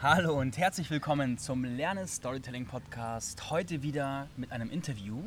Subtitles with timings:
[0.00, 3.50] Hallo und herzlich willkommen zum Lerne Storytelling Podcast.
[3.50, 5.24] Heute wieder mit einem Interview.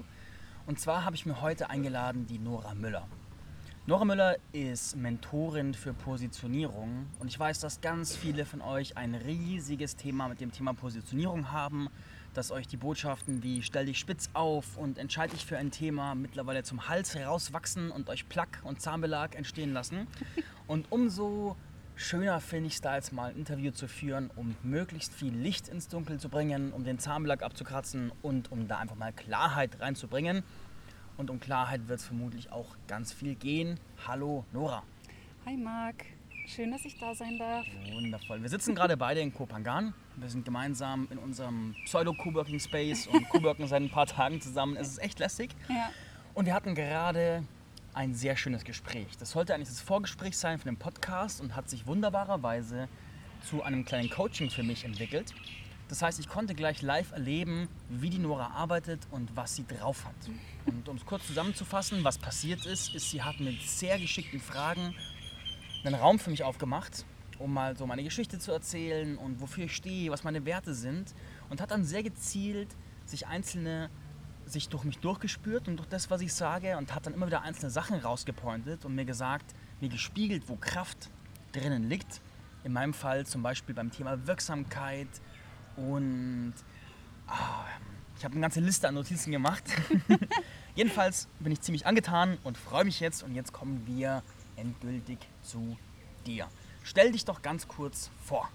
[0.66, 3.06] Und zwar habe ich mir heute eingeladen die Nora Müller.
[3.86, 9.14] Nora Müller ist Mentorin für Positionierung und ich weiß, dass ganz viele von euch ein
[9.14, 11.90] riesiges Thema mit dem Thema Positionierung haben,
[12.34, 16.16] dass euch die Botschaften wie stell dich spitz auf und entscheide dich für ein Thema
[16.16, 20.08] mittlerweile zum Hals herauswachsen und euch Plack und Zahnbelag entstehen lassen.
[20.68, 21.58] Und umso
[21.96, 25.68] schöner finde ich es da jetzt mal ein Interview zu führen, um möglichst viel Licht
[25.68, 30.44] ins Dunkel zu bringen, um den Zahnbelag abzukratzen und um da einfach mal Klarheit reinzubringen.
[31.18, 33.80] Und um Klarheit wird es vermutlich auch ganz viel gehen.
[34.08, 34.84] Hallo Nora.
[35.46, 36.06] Hi Marc,
[36.48, 37.66] schön, dass ich da sein darf.
[37.94, 38.42] Wundervoll.
[38.42, 39.94] Wir sitzen gerade beide in Kopangan.
[40.16, 44.76] Wir sind gemeinsam in unserem Pseudo-Coworking Space und Coworken seit ein paar Tagen zusammen.
[44.76, 45.52] Es ist echt lästig.
[45.70, 45.90] Ja.
[46.34, 47.44] Und wir hatten gerade
[47.94, 49.18] ein sehr schönes Gespräch.
[49.20, 52.88] Das sollte eigentlich das Vorgespräch sein für den Podcast und hat sich wunderbarerweise
[53.50, 55.34] zu einem kleinen Coaching für mich entwickelt.
[55.90, 60.06] Das heißt, ich konnte gleich live erleben, wie die Nora arbeitet und was sie drauf
[60.06, 60.16] hat.
[60.66, 64.96] Und um es kurz zusammenzufassen, was passiert ist, ist, sie hat mit sehr geschickten Fragen
[65.84, 67.06] einen Raum für mich aufgemacht,
[67.40, 71.14] um mal so meine Geschichte zu erzählen und wofür ich stehe, was meine Werte sind.
[71.50, 72.70] Und hat dann sehr gezielt
[73.06, 73.90] sich einzelne
[74.52, 77.42] sich durch mich durchgespürt und durch das, was ich sage und hat dann immer wieder
[77.42, 81.10] einzelne Sachen rausgepointet und mir gesagt, mir gespiegelt, wo Kraft
[81.52, 82.22] drinnen liegt.
[82.64, 85.08] In meinem Fall zum Beispiel beim Thema Wirksamkeit
[85.76, 86.54] und
[87.28, 87.66] ah,
[88.18, 89.64] ich habe eine ganze Liste an Notizen gemacht.
[90.76, 94.22] Jedenfalls bin ich ziemlich angetan und freue mich jetzt und jetzt kommen wir
[94.58, 95.76] endgültig zu
[96.26, 96.48] dir.
[96.84, 98.50] Stell dich doch ganz kurz vor.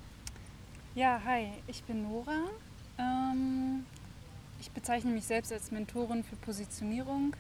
[0.94, 2.44] Ja, hi, ich bin Nora.
[2.98, 3.84] Ähm,
[4.60, 7.34] ich bezeichne mich selbst als Mentorin für Positionierung,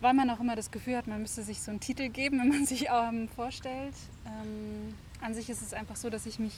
[0.00, 2.48] weil man auch immer das Gefühl hat, man müsste sich so einen Titel geben, wenn
[2.48, 3.94] man sich ähm, vorstellt.
[4.26, 6.54] Ähm, an sich ist es einfach so, dass ich mich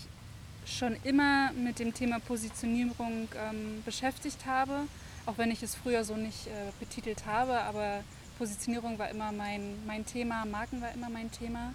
[0.66, 4.82] schon immer mit dem Thema Positionierung ähm, beschäftigt habe,
[5.24, 8.02] auch wenn ich es früher so nicht äh, betitelt habe, aber
[8.38, 11.72] Positionierung war immer mein, mein Thema, Marken war immer mein Thema.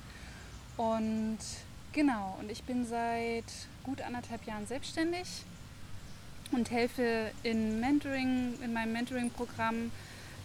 [0.77, 1.39] Und
[1.91, 3.45] genau, und ich bin seit
[3.83, 5.27] gut anderthalb Jahren selbstständig
[6.53, 9.91] und helfe in Mentoring, in meinem Mentoring-Programm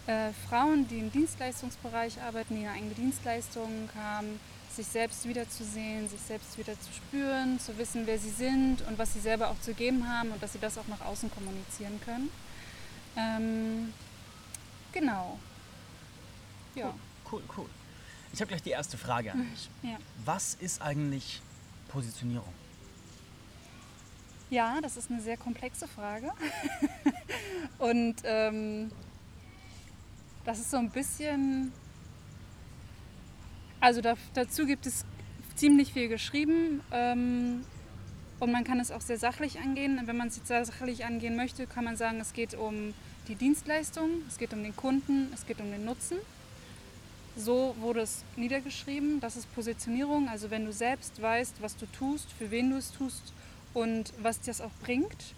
[0.07, 6.21] äh, Frauen, die im Dienstleistungsbereich arbeiten, die eine eigene Dienstleistung haben, sich selbst wiederzusehen, sich
[6.21, 9.75] selbst wieder zu spüren, zu wissen, wer sie sind und was sie selber auch zu
[9.75, 12.31] geben haben und dass sie das auch nach außen kommunizieren können.
[13.17, 13.93] Ähm,
[14.93, 15.39] genau.
[16.75, 16.95] Ja.
[17.31, 17.43] Cool, cool.
[17.59, 17.71] cool.
[18.33, 19.69] Ich habe gleich die erste Frage an dich.
[19.83, 19.99] Ja.
[20.25, 21.41] Was ist eigentlich
[21.89, 22.53] Positionierung?
[24.51, 26.31] Ja, das ist eine sehr komplexe Frage.
[27.79, 28.91] und ähm,
[30.45, 31.71] das ist so ein bisschen,
[33.79, 35.05] also da, dazu gibt es
[35.55, 37.63] ziemlich viel geschrieben ähm,
[38.41, 40.01] und man kann es auch sehr sachlich angehen.
[40.07, 42.95] Wenn man es jetzt sehr sachlich angehen möchte, kann man sagen, es geht um
[43.27, 46.17] die Dienstleistung, es geht um den Kunden, es geht um den Nutzen.
[47.37, 49.21] So wurde es niedergeschrieben.
[49.21, 50.31] Das ist Positionierung.
[50.31, 53.35] Also wenn du selbst weißt, was du tust, für wen du es tust
[53.79, 55.35] und was das auch bringt.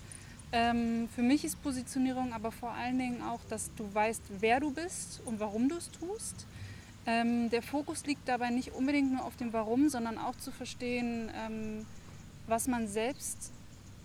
[0.53, 4.73] Ähm, für mich ist Positionierung aber vor allen Dingen auch, dass du weißt, wer du
[4.73, 6.47] bist und warum du es tust.
[7.06, 11.31] Ähm, der Fokus liegt dabei nicht unbedingt nur auf dem Warum, sondern auch zu verstehen,
[11.34, 11.87] ähm,
[12.47, 13.53] was man selbst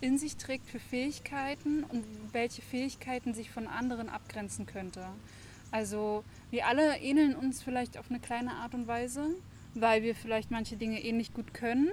[0.02, 5.06] in sich trägt für Fähigkeiten und welche Fähigkeiten sich von anderen abgrenzen könnte.
[5.72, 9.28] Also wir alle ähneln uns vielleicht auf eine kleine Art und Weise,
[9.74, 11.90] weil wir vielleicht manche Dinge ähnlich gut können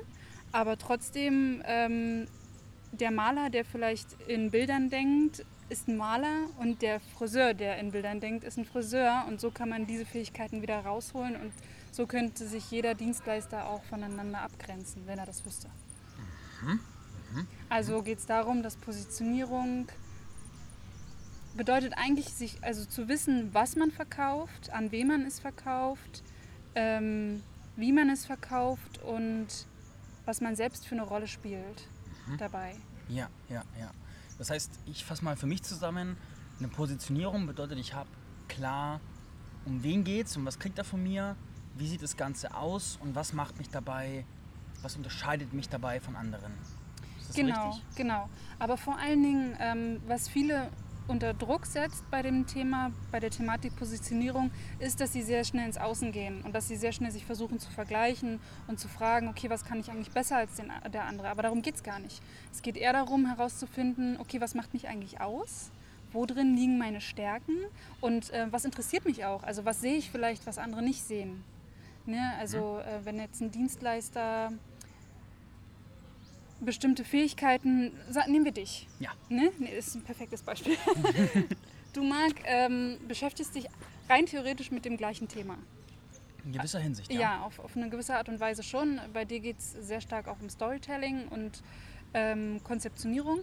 [0.52, 2.26] aber trotzdem, ähm,
[2.92, 7.92] der Maler, der vielleicht in Bildern denkt, ist ein Maler und der Friseur, der in
[7.92, 9.24] Bildern denkt, ist ein Friseur.
[9.26, 11.52] Und so kann man diese Fähigkeiten wieder rausholen und
[11.90, 15.68] so könnte sich jeder Dienstleister auch voneinander abgrenzen, wenn er das wüsste.
[16.62, 16.80] Mhm.
[17.34, 17.46] Mhm.
[17.70, 19.88] Also geht es darum, dass Positionierung
[21.54, 26.22] bedeutet eigentlich, sich also zu wissen, was man verkauft, an wen man es verkauft,
[26.74, 27.42] ähm,
[27.76, 29.48] wie man es verkauft und
[30.24, 31.88] was man selbst für eine Rolle spielt
[32.26, 32.38] mhm.
[32.38, 32.74] dabei.
[33.08, 33.90] Ja, ja, ja.
[34.38, 36.16] Das heißt, ich fasse mal für mich zusammen,
[36.58, 38.08] eine Positionierung bedeutet, ich habe
[38.48, 39.00] klar,
[39.64, 41.36] um wen geht es und was kriegt er von mir,
[41.76, 44.24] wie sieht das Ganze aus und was macht mich dabei,
[44.82, 46.52] was unterscheidet mich dabei von anderen.
[47.20, 47.96] Ist das genau, richtig?
[47.96, 48.28] genau.
[48.58, 50.70] Aber vor allen Dingen, ähm, was viele
[51.08, 55.66] unter Druck setzt bei dem Thema, bei der Thematik Positionierung, ist, dass sie sehr schnell
[55.66, 59.28] ins Außen gehen und dass sie sehr schnell sich versuchen zu vergleichen und zu fragen,
[59.28, 61.28] okay, was kann ich eigentlich besser als den, der andere?
[61.28, 62.22] Aber darum geht es gar nicht.
[62.52, 65.70] Es geht eher darum herauszufinden, okay, was macht mich eigentlich aus?
[66.12, 67.56] Wo drin liegen meine Stärken
[68.00, 69.42] und äh, was interessiert mich auch?
[69.42, 71.42] Also was sehe ich vielleicht, was andere nicht sehen?
[72.04, 72.34] Ne?
[72.38, 74.52] Also äh, wenn jetzt ein Dienstleister
[76.64, 77.92] bestimmte Fähigkeiten,
[78.28, 78.86] nehmen wir dich.
[79.00, 79.10] Ja.
[79.28, 79.50] Ne?
[79.58, 80.76] Nee, das ist ein perfektes Beispiel.
[81.92, 83.66] du, Marc, ähm, beschäftigst dich
[84.08, 85.58] rein theoretisch mit dem gleichen Thema.
[86.44, 87.42] In gewisser Hinsicht, Ja, ja.
[87.42, 89.00] auf, auf eine gewisse Art und Weise schon.
[89.12, 91.62] Bei dir geht es sehr stark auch um Storytelling und
[92.14, 93.40] ähm, Konzeptionierung.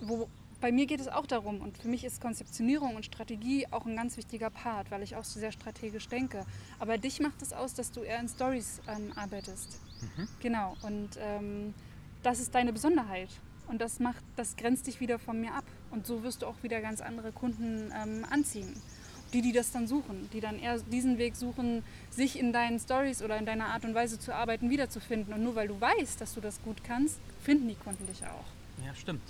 [0.00, 0.28] Wo,
[0.60, 3.94] bei mir geht es auch darum und für mich ist Konzeptionierung und Strategie auch ein
[3.94, 6.44] ganz wichtiger Part, weil ich auch so sehr strategisch denke.
[6.78, 9.80] Aber dich macht es aus, dass du eher in Stories ähm, arbeitest.
[10.40, 11.74] Genau, und ähm,
[12.26, 13.28] das ist deine Besonderheit.
[13.68, 15.64] Und das macht, das grenzt dich wieder von mir ab.
[15.90, 18.74] Und so wirst du auch wieder ganz andere Kunden ähm, anziehen.
[19.32, 23.22] Die, die das dann suchen, die dann eher diesen Weg suchen, sich in deinen Stories
[23.22, 25.34] oder in deiner Art und Weise zu arbeiten wiederzufinden.
[25.34, 28.84] Und nur weil du weißt, dass du das gut kannst, finden die Kunden dich auch.
[28.84, 29.22] Ja, stimmt.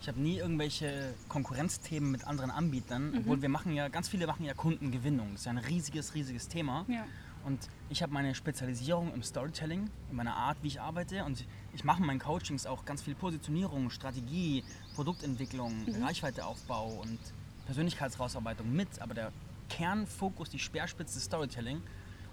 [0.00, 4.44] Ich habe nie irgendwelche Konkurrenzthemen mit anderen Anbietern, obwohl wir machen ja, ganz viele machen
[4.44, 5.28] ja Kundengewinnung.
[5.32, 6.84] Das ist ja ein riesiges, riesiges Thema.
[6.88, 7.06] Ja.
[7.44, 11.24] Und ich habe meine Spezialisierung im Storytelling, in meiner Art, wie ich arbeite.
[11.24, 11.44] Und
[11.74, 14.64] ich mache in meinen Coachings auch ganz viel Positionierung, Strategie,
[14.94, 17.18] Produktentwicklung, Reichweiteaufbau und
[17.66, 19.00] Persönlichkeitsrausarbeitung mit.
[19.00, 19.32] Aber der
[19.68, 21.82] Kernfokus, die Speerspitze ist Storytelling.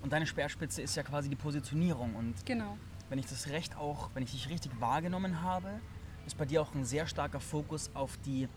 [0.02, 2.16] Und deine Speerspitze ist ja quasi die Positionierung.
[2.16, 2.78] Und Genau.
[3.10, 5.80] wenn ich das recht auch, wenn ich dich richtig wahrgenommen habe,
[6.26, 8.48] ist bei dir auch ein sehr starker Fokus auf die,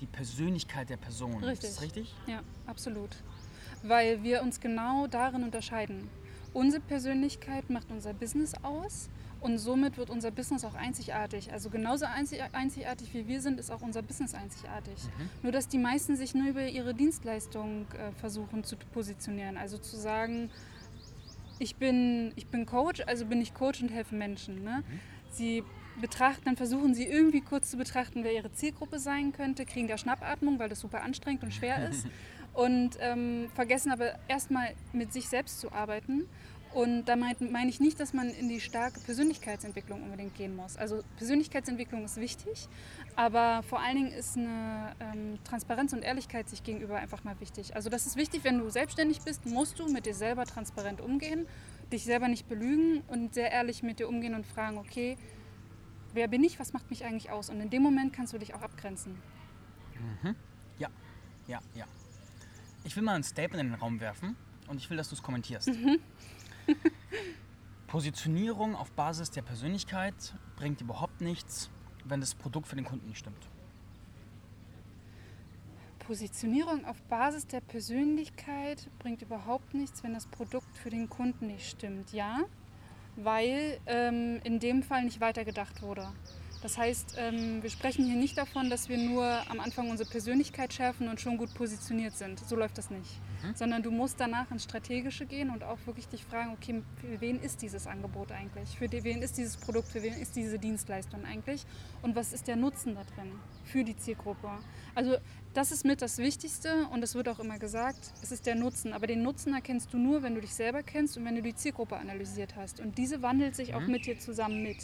[0.00, 1.42] die Persönlichkeit der Person.
[1.44, 1.68] Richtig.
[1.70, 2.14] Ist das richtig?
[2.26, 3.10] Ja, absolut.
[3.86, 6.08] Weil wir uns genau darin unterscheiden.
[6.52, 9.08] Unsere Persönlichkeit macht unser Business aus
[9.40, 11.52] und somit wird unser Business auch einzigartig.
[11.52, 14.94] Also genauso einzig- einzigartig wie wir sind, ist auch unser Business einzigartig.
[15.42, 19.58] Nur dass die meisten sich nur über ihre Dienstleistung äh, versuchen zu positionieren.
[19.58, 20.50] Also zu sagen,
[21.58, 24.64] ich bin, ich bin Coach, also bin ich Coach und helfe Menschen.
[24.64, 24.82] Ne?
[25.30, 25.62] Sie
[26.00, 29.96] betrachten, dann versuchen sie irgendwie kurz zu betrachten, wer ihre Zielgruppe sein könnte, kriegen da
[29.98, 32.06] Schnappatmung, weil das super anstrengend und schwer ist
[32.54, 36.28] und ähm, vergessen aber erstmal mit sich selbst zu arbeiten.
[36.72, 40.76] Und da meine mein ich nicht, dass man in die starke Persönlichkeitsentwicklung unbedingt gehen muss.
[40.76, 42.68] Also Persönlichkeitsentwicklung ist wichtig,
[43.14, 47.76] aber vor allen Dingen ist eine ähm, Transparenz und Ehrlichkeit sich gegenüber einfach mal wichtig.
[47.76, 51.46] Also das ist wichtig, wenn du selbstständig bist, musst du mit dir selber transparent umgehen,
[51.92, 55.16] dich selber nicht belügen und sehr ehrlich mit dir umgehen und fragen, okay,
[56.12, 57.50] wer bin ich, was macht mich eigentlich aus?
[57.50, 59.16] Und in dem Moment kannst du dich auch abgrenzen.
[60.78, 60.88] Ja,
[61.46, 61.84] ja, ja.
[62.84, 64.36] Ich will mal ein Statement in den Raum werfen
[64.68, 65.70] und ich will, dass du es kommentierst.
[67.86, 71.70] Positionierung auf Basis der Persönlichkeit bringt überhaupt nichts,
[72.04, 73.48] wenn das Produkt für den Kunden nicht stimmt.
[76.00, 81.70] Positionierung auf Basis der Persönlichkeit bringt überhaupt nichts, wenn das Produkt für den Kunden nicht
[81.70, 82.12] stimmt.
[82.12, 82.40] Ja,
[83.16, 86.12] weil ähm, in dem Fall nicht weitergedacht wurde.
[86.64, 90.72] Das heißt, ähm, wir sprechen hier nicht davon, dass wir nur am Anfang unsere Persönlichkeit
[90.72, 92.38] schärfen und schon gut positioniert sind.
[92.38, 93.20] So läuft das nicht.
[93.54, 97.38] Sondern du musst danach ins Strategische gehen und auch wirklich dich fragen, okay, für wen
[97.38, 98.78] ist dieses Angebot eigentlich?
[98.78, 99.88] Für wen ist dieses Produkt?
[99.88, 101.66] Für wen ist diese Dienstleistung eigentlich?
[102.00, 103.32] Und was ist der Nutzen da drin
[103.64, 104.48] für die Zielgruppe?
[104.94, 105.18] Also
[105.52, 108.94] das ist mit das Wichtigste und es wird auch immer gesagt, es ist der Nutzen.
[108.94, 111.54] Aber den Nutzen erkennst du nur, wenn du dich selber kennst und wenn du die
[111.54, 112.80] Zielgruppe analysiert hast.
[112.80, 114.78] Und diese wandelt sich auch mit dir zusammen mit.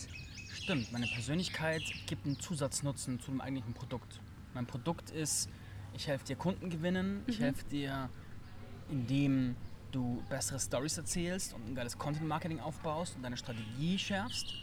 [0.71, 4.21] Stimmt, meine Persönlichkeit gibt einen Zusatznutzen zu dem eigentlichen Produkt.
[4.55, 5.51] Mein Produkt ist,
[5.95, 8.09] ich helfe dir Kunden gewinnen, ich helfe dir,
[8.89, 9.57] indem
[9.91, 14.55] du bessere Stories erzählst und ein geiles Content-Marketing aufbaust und deine Strategie schärfst.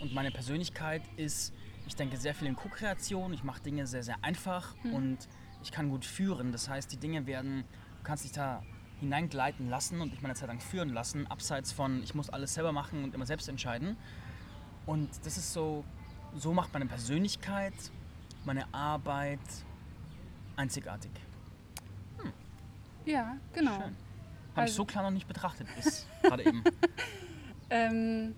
[0.00, 1.52] Und meine Persönlichkeit ist,
[1.88, 5.18] ich denke sehr viel in Co-Kreation, ich mache Dinge sehr, sehr einfach und
[5.64, 6.52] ich kann gut führen.
[6.52, 7.64] Das heißt, die Dinge werden,
[7.96, 8.62] du kannst dich da
[9.00, 12.70] hineingleiten lassen und dich meine Zeit lang führen lassen, abseits von, ich muss alles selber
[12.70, 13.96] machen und immer selbst entscheiden.
[14.88, 15.84] Und das ist so,
[16.34, 17.74] so macht meine Persönlichkeit,
[18.46, 19.38] meine Arbeit
[20.56, 21.10] einzigartig.
[23.04, 23.72] Ja, genau.
[23.72, 23.80] Schön.
[23.82, 23.92] Habe
[24.54, 26.64] ich Also- so klar noch nicht betrachtet bis gerade eben.
[27.70, 28.34] Ähm,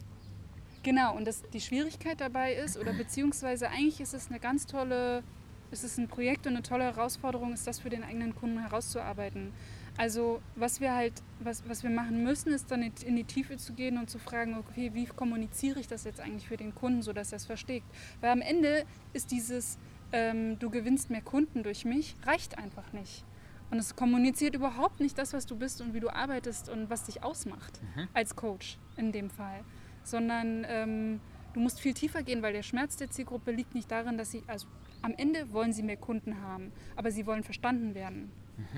[0.83, 5.23] genau, und das, die Schwierigkeit dabei ist, oder beziehungsweise eigentlich ist es eine ganz tolle,
[5.71, 9.52] ist es ein Projekt und eine tolle Herausforderung, ist das für den eigenen Kunden herauszuarbeiten.
[10.00, 13.75] Also was wir halt, was, was wir machen müssen, ist dann in die Tiefe zu
[13.75, 17.33] gehen und zu fragen, okay, wie kommuniziere ich das jetzt eigentlich für den Kunden, sodass
[17.33, 17.83] er es versteht.
[18.23, 19.76] Weil am Ende ist dieses,
[20.12, 23.26] ähm, du gewinnst mehr Kunden durch mich, reicht einfach nicht.
[23.71, 27.04] Und es kommuniziert überhaupt nicht das, was du bist und wie du arbeitest und was
[27.04, 27.78] dich ausmacht
[28.14, 29.64] als Coach in dem Fall.
[30.02, 31.21] Sondern ähm,
[31.52, 34.45] du musst viel tiefer gehen, weil der Schmerz der Zielgruppe liegt nicht darin, dass sie,
[34.47, 34.66] also
[35.02, 38.33] am Ende wollen sie mehr Kunden haben, aber sie wollen verstanden werden.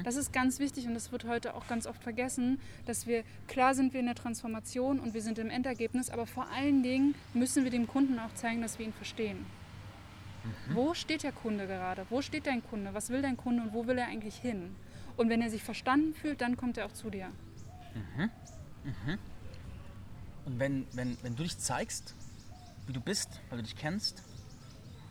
[0.05, 3.75] Das ist ganz wichtig und das wird heute auch ganz oft vergessen, dass wir, klar
[3.75, 7.65] sind wir in der Transformation und wir sind im Endergebnis, aber vor allen Dingen müssen
[7.65, 9.45] wir dem Kunden auch zeigen, dass wir ihn verstehen.
[10.75, 12.05] Wo steht der Kunde gerade?
[12.11, 12.95] Wo steht dein Kunde?
[12.95, 14.75] Was will dein Kunde und wo will er eigentlich hin?
[15.17, 17.29] Und wenn er sich verstanden fühlt, dann kommt er auch zu dir.
[20.45, 22.15] Und wenn, wenn, wenn du dich zeigst,
[22.87, 24.23] wie du bist, weil du dich kennst,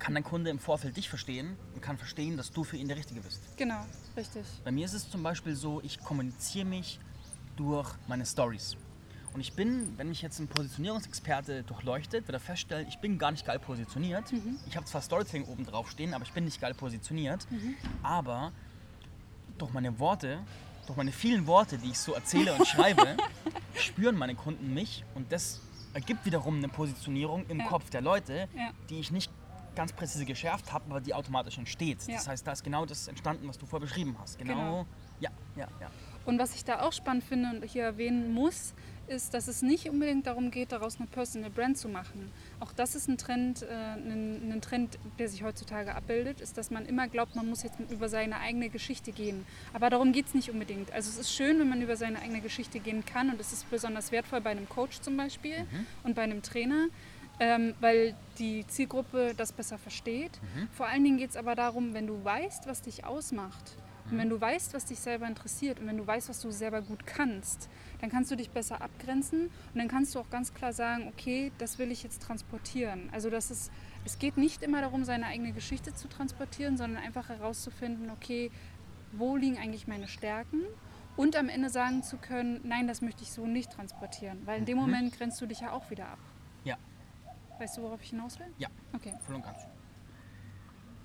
[0.01, 2.98] kann dein Kunde im Vorfeld dich verstehen und kann verstehen, dass du für ihn der
[2.98, 3.39] Richtige bist.
[3.58, 3.86] Genau,
[4.17, 4.43] richtig.
[4.63, 7.00] Bei mir ist es zum Beispiel so, ich kommuniziere mich
[7.55, 8.75] durch meine Stories.
[9.34, 13.31] Und ich bin, wenn mich jetzt ein Positionierungsexperte durchleuchtet, wird er feststellen, ich bin gar
[13.31, 14.25] nicht geil positioniert.
[14.67, 17.48] Ich habe zwar Storytelling oben drauf stehen, aber ich bin nicht geil positioniert.
[18.03, 18.51] Aber
[19.58, 20.39] durch meine Worte,
[20.88, 23.15] durch meine vielen Worte, die ich so erzähle und schreibe,
[23.75, 25.62] spüren meine Kunden mich und das
[25.93, 27.67] ergibt wiederum eine Positionierung im Ja.
[27.67, 28.72] Kopf der Leute, Ja.
[28.89, 29.31] die ich nicht
[29.75, 32.08] ganz präzise geschärft habe, aber die automatisch entsteht.
[32.08, 32.16] Ja.
[32.16, 34.38] Das heißt, da ist genau das entstanden, was du vorher beschrieben hast.
[34.38, 34.54] Genau.
[34.54, 34.86] Genau.
[35.20, 35.92] Ja, ja, ja.
[36.25, 38.74] Und was ich da auch spannend finde und hier erwähnen muss,
[39.08, 42.32] ist, dass es nicht unbedingt darum geht, daraus eine Personal Brand zu machen.
[42.60, 46.72] Auch das ist ein Trend, äh, ein, ein Trend, der sich heutzutage abbildet, ist, dass
[46.72, 49.46] man immer glaubt, man muss jetzt über seine eigene Geschichte gehen.
[49.74, 50.92] Aber darum geht es nicht unbedingt.
[50.94, 53.70] Also es ist schön, wenn man über seine eigene Geschichte gehen kann und es ist
[53.70, 55.68] besonders wertvoll bei einem Coach zum Beispiel
[56.04, 56.88] und bei einem Trainer.
[57.43, 60.39] Ähm, weil die Zielgruppe das besser versteht.
[60.74, 63.75] Vor allen Dingen geht es aber darum, wenn du weißt, was dich ausmacht,
[64.12, 66.81] und wenn du weißt, was dich selber interessiert und wenn du weißt, was du selber
[66.81, 67.69] gut kannst,
[68.01, 71.51] dann kannst du dich besser abgrenzen und dann kannst du auch ganz klar sagen, okay,
[71.60, 73.10] das will ich jetzt transportieren.
[73.13, 73.71] Also das ist,
[74.03, 78.51] es geht nicht immer darum, seine eigene Geschichte zu transportieren, sondern einfach herauszufinden, okay,
[79.13, 80.62] wo liegen eigentlich meine Stärken
[81.15, 84.65] und am Ende sagen zu können, nein, das möchte ich so nicht transportieren, weil in
[84.65, 84.83] dem Mhm.
[84.83, 86.19] Moment grenzt du dich ja auch wieder ab.
[86.65, 86.77] Ja,
[87.62, 88.48] Weißt du, worauf ich hinaus will?
[88.58, 89.13] ja, Okay.
[89.20, 89.60] voll und ganz.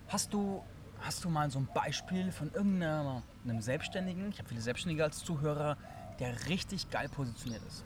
[0.09, 0.63] Hast du,
[1.03, 5.19] hast du mal so ein Beispiel von irgendeinem einem Selbstständigen, ich habe viele Selbstständige als
[5.19, 5.77] Zuhörer,
[6.19, 7.85] der richtig geil positioniert ist?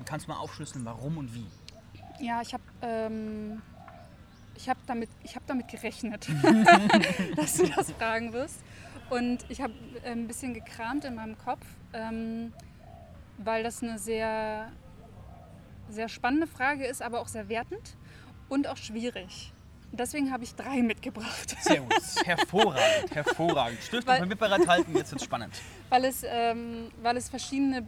[0.00, 1.46] Und kannst du mal aufschlüsseln, warum und wie?
[2.18, 3.62] Ja, ich habe ähm,
[4.56, 6.28] ich hab damit, ich hab damit gerechnet,
[7.36, 8.58] dass du das fragen wirst.
[9.08, 9.72] Und ich habe
[10.04, 12.52] ein bisschen gekramt in meinem Kopf, ähm,
[13.38, 14.72] weil das eine sehr,
[15.88, 17.96] sehr spannende Frage ist, aber auch sehr wertend
[18.48, 19.52] und auch schwierig.
[19.92, 21.54] Deswegen habe ich drei mitgebracht.
[21.60, 23.78] Sehr gut, hervorragend, hervorragend.
[23.80, 25.54] Stift und Weil- Papier bereithalten, jetzt wird's spannend.
[25.88, 27.86] weil es, ähm, weil es verschiedene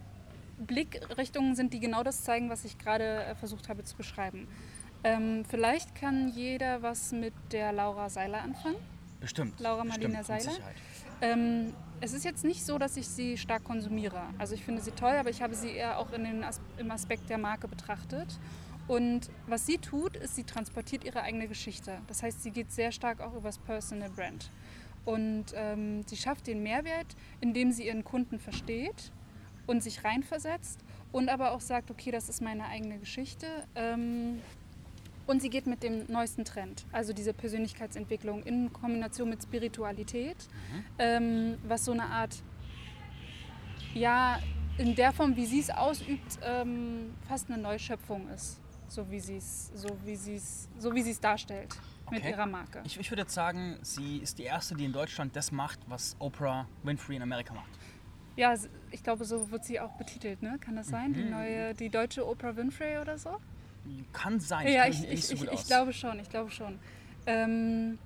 [0.59, 4.47] Blickrichtungen sind, die genau das zeigen, was ich gerade äh, versucht habe zu beschreiben.
[5.05, 8.76] Ähm, vielleicht kann jeder was mit der Laura Seiler anfangen.
[9.21, 9.59] Bestimmt.
[9.61, 10.53] Laura Marlina Seiler?
[11.21, 14.23] Ähm, es ist jetzt nicht so, dass ich sie stark konsumiere.
[14.38, 16.91] Also ich finde sie toll, aber ich habe sie eher auch in den As im
[16.91, 18.38] Aspekt der Marke betrachtet.
[18.88, 21.99] Und was sie tut, ist, sie transportiert ihre eigene Geschichte.
[22.07, 24.50] Das heißt, sie geht sehr stark auch übers Personal Brand.
[25.05, 29.12] Und ähm, sie schafft den Mehrwert, indem sie ihren Kunden versteht
[29.67, 30.81] und sich reinversetzt
[31.12, 33.47] und aber auch sagt, okay, das ist meine eigene Geschichte.
[33.75, 34.41] Ähm,
[35.26, 40.37] und sie geht mit dem neuesten Trend, also diese Persönlichkeitsentwicklung in Kombination mit Spiritualität,
[40.99, 42.42] ähm, was so eine Art,
[43.95, 44.38] ja,
[44.78, 49.37] in der Form, wie sie es ausübt, ähm, fast eine Neuschöpfung ist, so wie sie
[49.38, 51.76] es, so es, so wie sie es darstellt
[52.11, 52.30] mit Okay.
[52.30, 52.83] ihrer Marke.
[52.85, 56.14] Ich, ich würde jetzt sagen, sie ist die erste, die in Deutschland das macht, was
[56.21, 57.71] Oprah Winfrey in Amerika macht.
[58.37, 58.54] Ja,
[58.90, 60.59] ich glaube, so wird sie auch betitelt, ne?
[60.61, 61.14] Kann das sein?
[61.14, 63.38] Die neue, die deutsche Oprah Winfrey oder so?
[64.12, 66.78] Kann sein, Ja, ich, nicht ich, so ich, ich glaube schon, ich glaube schon.
[67.26, 67.99] Ähm,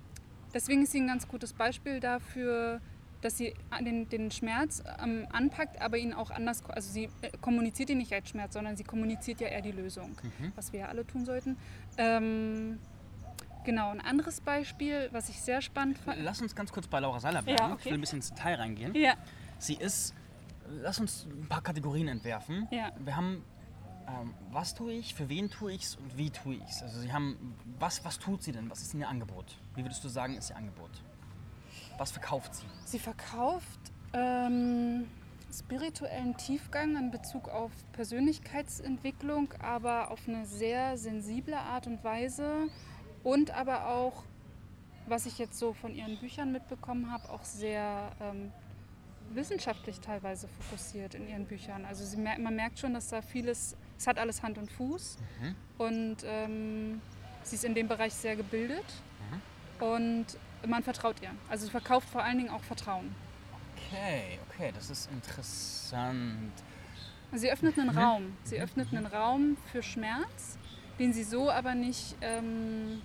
[0.54, 2.80] deswegen ist sie ein ganz gutes Beispiel dafür,
[3.20, 3.52] dass sie
[3.84, 8.12] den, den Schmerz ähm, anpackt, aber ihn auch anders, also sie äh, kommuniziert ihn nicht
[8.12, 10.52] als Schmerz, sondern sie kommuniziert ja eher die Lösung, Mhm.
[10.56, 11.56] was wir ja alle tun sollten.
[11.98, 12.78] Ähm,
[13.64, 16.18] genau, ein anderes Beispiel, was ich sehr spannend fand.
[16.22, 17.58] Lass uns ganz kurz bei Laura Seiler bleiben.
[17.58, 17.76] Ja, okay.
[17.80, 18.94] Ich will ein bisschen ins Detail reingehen.
[18.94, 19.14] Ja,
[19.58, 20.14] Sie ist,
[20.80, 22.66] lass uns ein paar Kategorien entwerfen.
[22.70, 22.90] Ja.
[23.04, 23.44] Wir haben,
[24.20, 26.82] ähm, was tue ich, für wen tue ich es und wie tue ich es.
[26.82, 28.70] Also Sie haben, was, was tut sie denn?
[28.70, 29.56] Was ist denn ihr Angebot?
[29.74, 30.90] Wie würdest du sagen, ist ihr Angebot?
[31.98, 32.64] Was verkauft sie?
[32.84, 33.78] Sie verkauft
[34.12, 35.06] ähm,
[35.52, 42.68] spirituellen Tiefgang in Bezug auf Persönlichkeitsentwicklung, aber auf eine sehr sensible Art und Weise
[43.22, 44.24] und aber auch,
[45.06, 48.52] was ich jetzt so von ihren Büchern mitbekommen habe, auch sehr ähm,
[49.32, 51.84] wissenschaftlich teilweise fokussiert in ihren Büchern.
[51.84, 55.18] Also mer- man merkt schon, dass da vieles, es hat alles Hand und Fuß
[55.76, 57.02] und ähm,
[57.42, 58.84] sie ist in dem Bereich sehr gebildet
[59.78, 60.24] und
[60.66, 61.30] man vertraut ihr.
[61.50, 63.14] Also sie verkauft vor allen Dingen auch Vertrauen.
[63.76, 66.52] Okay, okay, das ist interessant.
[67.32, 68.36] Sie öffnet einen Raum.
[68.44, 70.56] Sie öffnet einen Raum für Schmerz,
[70.98, 72.16] den sie so aber nicht.
[72.22, 73.02] Ähm,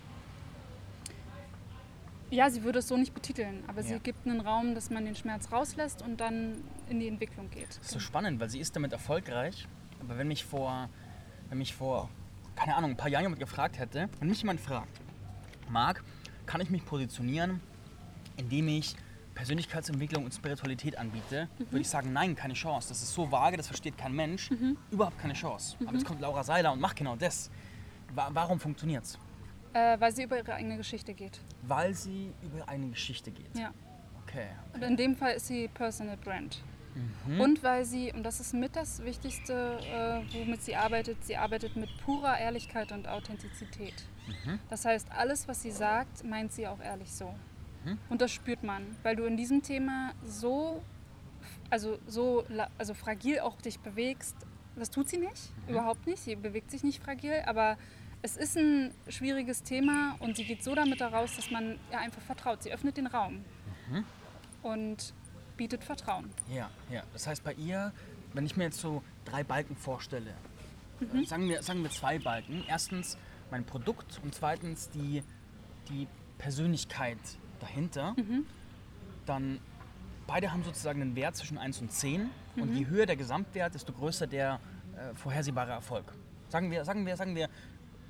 [2.30, 3.86] ja, sie würde es so nicht betiteln, aber Ja.
[3.88, 7.68] sie gibt einen Raum, dass man den Schmerz rauslässt und dann in die Entwicklung geht.
[7.68, 9.68] Das ist so spannend, weil sie ist damit erfolgreich.
[10.00, 10.88] Aber wenn mich vor,
[11.48, 12.08] wenn mich vor,
[12.54, 15.00] keine Ahnung, ein paar Jahren jemand gefragt hätte, wenn mich jemand fragt,
[15.68, 16.02] Marc,
[16.46, 17.60] kann ich mich positionieren,
[18.36, 18.96] indem ich
[19.34, 22.88] Persönlichkeitsentwicklung und Spiritualität anbiete, würde ich sagen, nein, keine Chance.
[22.88, 24.50] Das ist so vage, das versteht kein Mensch.
[24.90, 25.76] Überhaupt keine Chance.
[25.84, 27.50] Aber jetzt kommt Laura Seiler und macht genau das.
[28.14, 29.18] Wa warum funktioniert es?
[29.74, 31.38] Äh, weil sie über ihre eigene Geschichte geht.
[31.62, 33.58] Weil sie über eine Geschichte geht.
[33.58, 33.72] Ja.
[34.22, 34.46] Okay.
[34.72, 36.62] Und in dem Fall ist sie Personal Brand.
[37.26, 37.40] Mhm.
[37.40, 41.76] Und weil sie, und das ist mit das Wichtigste, äh, womit sie arbeitet, sie arbeitet
[41.76, 43.94] mit purer Ehrlichkeit und Authentizität.
[44.44, 44.58] Mhm.
[44.70, 47.34] Das heißt, alles, was sie sagt, meint sie auch ehrlich so.
[47.84, 47.98] Mhm.
[48.08, 50.82] Und das spürt man, weil du in diesem Thema so,
[51.70, 52.44] also so
[52.78, 54.36] also fragil auch dich bewegst.
[54.74, 55.70] Das tut sie nicht, Mhm.
[55.74, 56.18] überhaupt nicht.
[56.22, 57.76] Sie bewegt sich nicht fragil, aber
[58.22, 62.22] es ist ein schwieriges Thema und sie geht so damit heraus, dass man ihr einfach
[62.22, 62.62] vertraut.
[62.62, 63.44] Sie öffnet den Raum
[63.90, 64.04] Mhm.
[64.62, 65.14] und
[65.56, 66.30] bietet Vertrauen.
[66.48, 67.02] Ja, ja.
[67.12, 67.92] Das heißt bei ihr,
[68.34, 70.34] wenn ich mir jetzt so drei Balken vorstelle,
[71.00, 72.64] äh, sagen, wir, sagen wir zwei Balken.
[72.68, 73.16] Erstens
[73.50, 75.22] mein Produkt und zweitens die,
[75.88, 76.06] die
[76.38, 77.18] Persönlichkeit
[77.60, 78.14] dahinter.
[79.24, 79.60] Dann
[80.26, 83.92] beide haben sozusagen einen Wert zwischen 1 und 10 und je höher der Gesamtwert, desto
[83.92, 84.60] größer der
[84.96, 86.12] äh, vorhersehbare Erfolg.
[86.48, 87.48] Sagen wir, sagen wir, sagen wir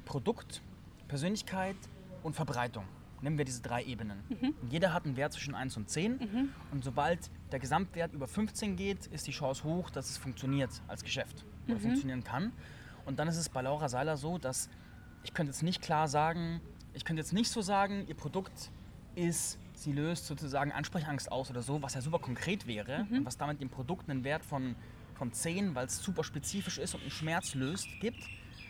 [0.05, 0.63] Produkt,
[1.09, 1.77] Persönlichkeit
[2.23, 2.85] und Verbreitung.
[3.23, 4.23] Nehmen wir diese drei Ebenen.
[4.63, 6.53] Und jeder hat einen Wert zwischen 1 und 10.
[6.71, 11.03] Und sobald der Gesamtwert über 15 geht, ist die Chance hoch, dass es funktioniert als
[11.03, 12.53] Geschäft oder funktionieren kann.
[13.05, 14.69] Und dann ist es bei Laura Seiler so, dass
[15.23, 16.61] ich könnte jetzt nicht klar sagen,
[16.95, 18.71] ich könnte jetzt nicht so sagen, ihr Produkt
[19.15, 23.37] ist, sie löst sozusagen Ansprechangst aus oder so, was ja super konkret wäre und was
[23.37, 24.75] damit dem Produkt einen Wert von,
[25.15, 28.23] von 10, weil es super spezifisch ist und einen Schmerz löst, gibt.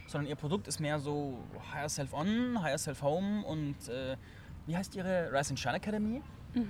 [0.08, 1.38] Sondern ihr Produkt ist mehr so
[1.72, 4.16] Higher Self On, Higher Self Home und äh,
[4.66, 6.22] wie heißt ihre Rise and Shine Academy?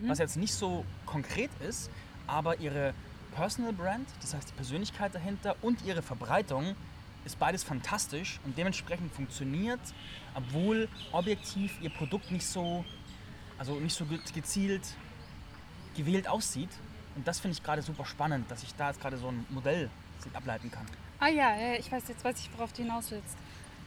[0.02, 1.90] Was jetzt nicht so konkret ist,
[2.26, 2.92] aber ihre
[3.36, 6.74] Personal Brand, das heißt die Persönlichkeit dahinter und ihre Verbreitung
[7.24, 9.78] ist beides fantastisch und dementsprechend funktioniert,
[10.34, 12.84] obwohl objektiv ihr Produkt nicht so,
[13.58, 14.82] also nicht so ge- gezielt
[15.96, 16.70] gewählt aussieht.
[17.14, 19.88] Und das finde ich gerade super spannend, dass ich da jetzt gerade so ein Modell
[20.34, 20.84] ableiten kann.
[21.20, 23.36] Ah ja, ja, ich weiß jetzt, weiß ich, worauf du hinaus willst.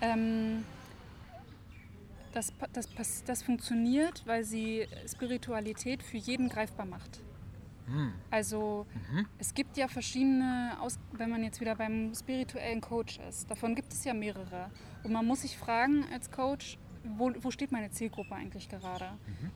[0.01, 0.63] Ähm,
[2.33, 7.22] das, das, das funktioniert, weil sie Spiritualität für jeden greifbar macht.
[8.29, 8.85] Also
[9.39, 13.92] es gibt ja verschiedene, Aus wenn man jetzt wieder beim spirituellen Coach ist, davon gibt
[13.94, 14.70] es ja mehrere.
[15.03, 19.05] Und man muss sich fragen als Coach, wo, wo steht meine Zielgruppe eigentlich gerade?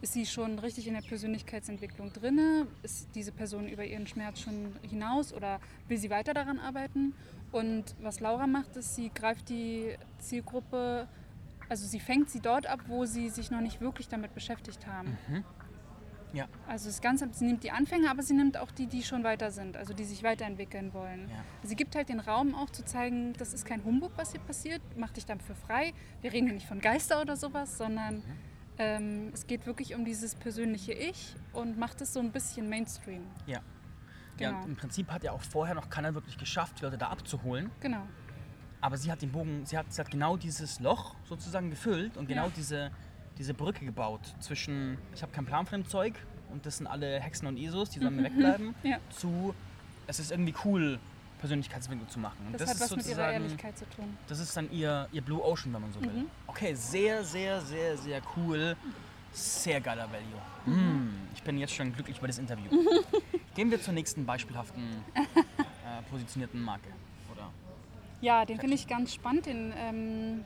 [0.02, 2.68] Ist sie schon richtig in der Persönlichkeitsentwicklung drinne?
[2.82, 7.14] Ist diese Person über ihren Schmerz schon hinaus oder will sie weiter daran arbeiten?
[7.52, 11.08] Und was Laura macht, ist, sie greift die Zielgruppe,
[11.70, 15.18] also sie fängt sie dort ab, wo sie sich noch nicht wirklich damit beschäftigt haben.
[16.34, 19.24] Ja, Also das Ganze, sie nimmt die Anfänger, aber sie nimmt auch die, die schon
[19.24, 21.30] weiter sind, also die sich weiterentwickeln wollen.
[21.30, 21.36] Ja.
[21.62, 24.82] Sie gibt halt den Raum auch zu zeigen, das ist kein Humbug, was hier passiert,
[24.98, 25.94] mach dich dafür frei.
[26.22, 28.24] Wir reden hier nicht von Geister oder sowas, sondern
[28.80, 33.24] ähm, es geht wirklich um dieses persönliche Ich und macht es so ein bisschen Mainstream.
[33.46, 33.60] ja.
[34.40, 34.64] Ja, Genau.
[34.64, 37.70] und im Prinzip hat ja auch vorher noch keiner wirklich geschafft, die Leute da abzuholen.
[37.82, 38.02] Genau.
[38.84, 42.28] Aber sie hat den Bogen, sie hat, sie hat genau dieses Loch sozusagen gefüllt und
[42.28, 42.52] genau Ja.
[42.54, 42.92] diese,
[43.38, 46.16] diese Brücke gebaut zwischen, ich habe keinen Plan von dem Zeug
[46.52, 48.98] und das sind alle Hexen und Isos, die sollen mir wegbleiben, Ja.
[49.10, 49.56] zu,
[50.06, 51.00] es ist irgendwie cool,
[51.40, 52.36] Persönlichkeitsentwicklung zu machen.
[52.46, 54.18] Und Das, hat ist was mit ihrer Ehrlichkeit zu tun.
[54.28, 56.10] Das ist dann ihr, ihr Blue Ocean, wenn man so will.
[56.12, 56.26] Mhm.
[56.48, 58.76] Okay, sehr, sehr, sehr, sehr cool.
[59.32, 60.42] Sehr geiler Value.
[60.66, 61.06] Mhm.
[61.06, 62.70] Mm, ich bin jetzt schon glücklich über das Interview.
[63.56, 64.84] Gehen wir zur nächsten beispielhaften
[65.16, 65.22] äh,
[66.12, 66.90] positionierten Marke.
[68.24, 69.48] Ja, den finde ich ganz spannend.
[69.48, 70.46] Den, ähm,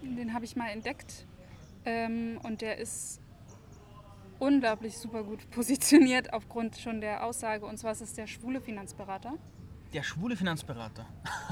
[0.00, 1.26] den habe ich mal entdeckt.
[1.84, 3.20] Ähm, und der ist
[4.38, 7.66] unglaublich super gut positioniert aufgrund schon der Aussage.
[7.66, 9.34] Und zwar ist es der schwule Finanzberater,
[9.92, 11.04] Der schwule Finanzberater.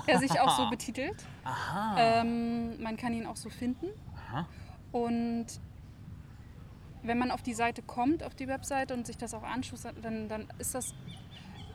[0.06, 1.26] der sich auch so betitelt.
[1.42, 2.20] Aha.
[2.20, 3.86] Ähm, man kann ihn auch so finden.
[4.28, 4.46] Aha.
[4.92, 5.46] Und
[7.02, 10.28] wenn man auf die Seite kommt, auf die Webseite und sich das auch anschaut, dann,
[10.28, 10.94] dann ist das,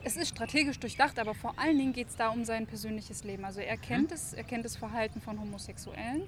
[0.03, 3.45] es ist strategisch durchdacht, aber vor allen Dingen geht es da um sein persönliches Leben.
[3.45, 6.23] Also er kennt es, er kennt das Verhalten von Homosexuellen,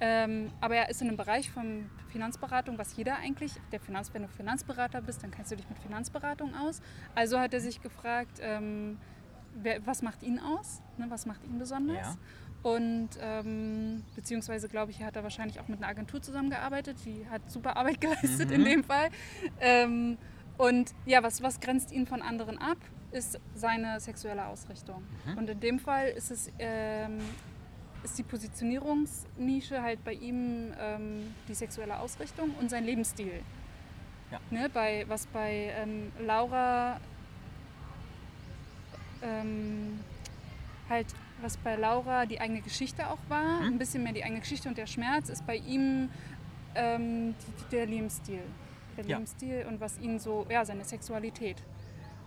[0.00, 4.22] ähm, aber er ist in einem Bereich von Finanzberatung, was jeder eigentlich, der Finanz, wenn
[4.22, 6.80] du Finanzberater bist, dann kennst du dich mit Finanzberatung aus.
[7.14, 8.98] Also hat er sich gefragt, ähm,
[9.54, 11.96] wer, was macht ihn aus, ne, was macht ihn besonders?
[11.96, 12.16] Ja.
[12.70, 17.48] Und ähm, beziehungsweise glaube ich, hat er wahrscheinlich auch mit einer Agentur zusammengearbeitet, die hat
[17.50, 19.10] super Arbeit geleistet in dem Fall.
[19.60, 20.18] Ähm,
[20.56, 22.78] und ja, was, was grenzt ihn von anderen ab,
[23.14, 25.02] ist seine sexuelle Ausrichtung.
[25.36, 27.18] Und in dem Fall ist es ähm,
[28.02, 33.40] ist die Positionierungsnische halt bei ihm ähm, die sexuelle Ausrichtung und sein Lebensstil.
[34.30, 34.40] Ja.
[34.50, 37.00] Ne, bei, was bei ähm, Laura
[39.22, 40.00] ähm,
[40.88, 41.06] halt,
[41.40, 43.66] was bei Laura die eigene Geschichte auch war, Mhm.
[43.74, 46.10] ein bisschen mehr die eigene Geschichte und der Schmerz, ist bei ihm
[46.74, 48.42] ähm, die, der Lebensstil.
[48.96, 49.16] Der Ja.
[49.16, 51.56] Lebensstil und was ihn so, ja, seine Sexualität.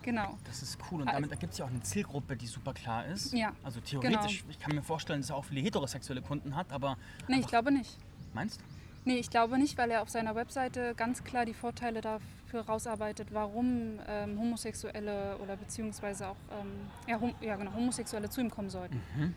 [0.08, 0.38] Genau.
[0.46, 1.02] Das ist cool.
[1.02, 3.34] Und damit ergibt es ja auch eine Zielgruppe, die super klar ist.
[3.34, 4.52] Ja, Also theoretisch, genau.
[4.52, 6.96] ich kann mir vorstellen, dass er auch viele heterosexuelle Kunden hat, aber
[7.28, 7.98] Nee, ich glaube nicht.
[8.34, 8.62] meinst
[9.04, 13.34] Nee, ich glaube nicht, weil er auf seiner Webseite ganz klar die Vorteile dafür rausarbeitet,
[13.34, 16.72] warum ähm, Homosexuelle oder beziehungsweise auch ähm,
[17.06, 19.02] ja, hom ja, genau, Homosexuelle zu ihm kommen sollten.
[19.17, 19.34] Mhm.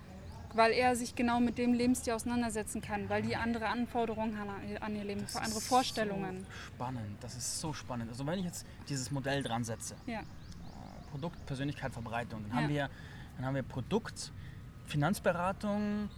[0.54, 4.94] Weil er sich genau mit dem Lebensstil auseinandersetzen kann, weil die andere Anforderungen haben an
[4.96, 6.40] ihr- Leben, Das andere ist Vorstellungen.
[6.40, 8.08] So spannend, das ist so spannend.
[8.10, 10.20] Also wenn ich jetzt dieses Modell dran setze, Ja,
[11.10, 12.56] Produkt, Persönlichkeit, Verbreitung, dann Ja.
[12.64, 12.90] haben wir,
[13.36, 14.32] dann haben wir Produkt,
[14.86, 16.08] Finanzberatung,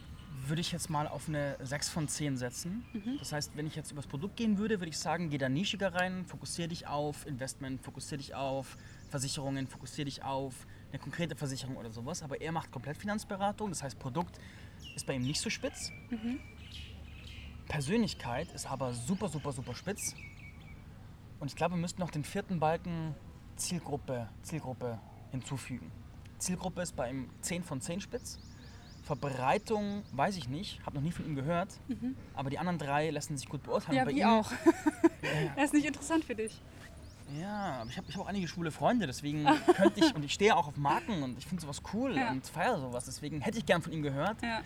[0.46, 2.84] würde ich jetzt mal auf eine 6 von 10 setzen.
[2.92, 3.18] Mhm.
[3.18, 5.94] Das heißt, wenn ich jetzt übers Produkt gehen würde, würde ich sagen, geh da nischiger
[5.94, 8.76] rein, fokussier dich auf Investment, fokussier dich auf
[9.10, 12.22] Versicherungen, fokussier dich auf eine konkrete Versicherung oder sowas.
[12.22, 14.38] Aber er macht komplett Finanzberatung, das heißt, Produkt
[14.96, 15.90] ist bei ihm nicht so spitz.
[16.10, 16.40] Mhm.
[17.68, 20.14] Persönlichkeit ist aber super, super, super spitz.
[21.40, 23.14] Und ich glaube, wir müssten noch den vierten Balken
[23.56, 24.98] Zielgruppe, Zielgruppe
[25.30, 25.90] hinzufügen.
[26.38, 28.38] Zielgruppe ist bei ihm 10 von 10 spitz.
[29.04, 31.68] Verbreitung weiß ich nicht, habe noch nie von ihm gehört.
[32.34, 33.94] Aber die anderen drei lassen sich gut beurteilen.
[33.94, 33.98] Mhm.
[33.98, 34.52] ja bei wie auch.
[35.56, 36.60] er ist nicht interessant für dich.
[37.40, 40.32] Ja, aber ich habe ich hab auch einige schwule Freunde, deswegen könnte ich, und ich
[40.34, 42.30] stehe auch auf Marken und ich finde sowas cool Ja.
[42.30, 43.06] und feiere sowas.
[43.06, 44.42] Deswegen hätte ich gern von ihm gehört.
[44.42, 44.60] Ja,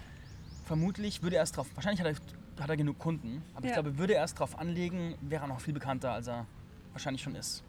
[0.64, 3.80] Vermutlich würde er es drauf, wahrscheinlich hat er, hat er genug Kunden, aber ich Ja.
[3.80, 6.44] glaube, würde er es drauf anlegen, wäre er noch viel bekannter, als er
[6.90, 7.62] wahrscheinlich schon ist.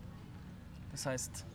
[0.98, 1.46] Das heißt,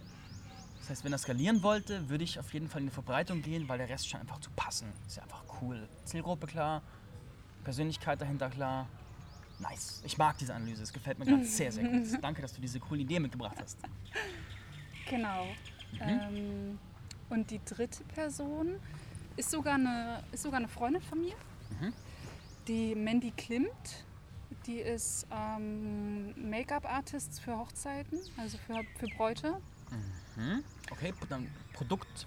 [0.79, 3.69] das heißt, wenn er skalieren wollte, würde ich auf jeden Fall in die Verbreitung gehen,
[3.69, 4.93] weil der Rest scheint einfach zu passen.
[5.09, 5.89] Ist ja einfach cool.
[6.05, 6.81] Zielgruppe klar,
[7.65, 8.89] Persönlichkeit dahinter klar.
[9.59, 10.01] Nice.
[10.05, 10.85] Ich mag diese Analyse.
[10.85, 12.07] Es gefällt mir gerade sehr, sehr gut.
[12.23, 13.79] Danke, dass du diese coole Idee mitgebracht hast.
[15.11, 15.47] genau.
[16.01, 16.79] Ähm,
[17.29, 18.77] und die dritte Person
[19.37, 21.35] ist sogar eine, ist sogar eine Freundin von mir,
[21.81, 21.93] Mhm.
[22.69, 24.05] die Mandy Klimt.
[24.67, 29.61] Die ist ähm, Make-up-Artist für Hochzeiten, also für, für Bräute.
[30.35, 30.65] Hm?
[30.91, 32.27] Okay, dann Produkt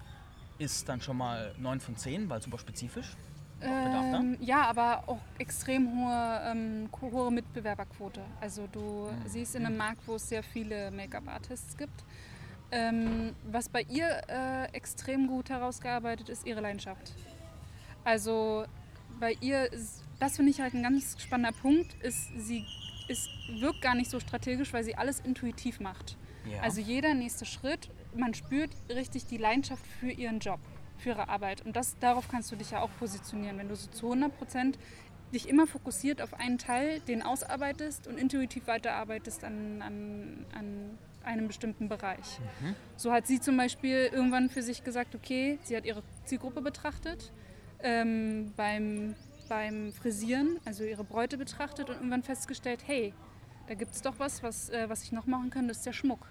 [0.58, 3.16] ist dann schon mal 9 von 10, weil super spezifisch.
[3.62, 8.20] Ähm, ja, aber auch extrem hohe, ähm, hohe Mitbewerberquote.
[8.40, 12.04] Also du siehst in einem Markt, wo es sehr viele Make-up-Artists gibt.
[12.70, 17.14] Ähm, was bei ihr äh, extrem gut herausgearbeitet ist, ihre Leidenschaft.
[18.04, 18.66] Also
[19.18, 22.64] bei ihr, ist, das finde ich halt ein ganz spannender Punkt, ist, sie
[23.08, 23.28] ist,
[23.60, 26.16] wirkt gar nicht so strategisch, weil sie alles intuitiv macht.
[26.50, 26.62] Ja.
[26.62, 30.60] Also jeder nächste Schritt, man spürt richtig die Leidenschaft für ihren Job,
[30.98, 31.64] für ihre Arbeit.
[31.64, 34.78] Und das, darauf kannst du dich ja auch positionieren, wenn du so zu 100 Prozent
[35.32, 41.48] dich immer fokussiert auf einen Teil, den ausarbeitest und intuitiv weiterarbeitest an, an, an einem
[41.48, 42.38] bestimmten Bereich.
[42.96, 47.32] So hat sie zum Beispiel irgendwann für sich gesagt, okay, sie hat ihre Zielgruppe betrachtet,
[47.82, 49.14] ähm, beim,
[49.48, 53.12] beim Frisieren, also ihre Bräute betrachtet und irgendwann festgestellt, hey,
[53.68, 55.92] da gibt es doch was, was, äh, was ich noch machen kann, das ist der
[55.92, 56.26] Schmuck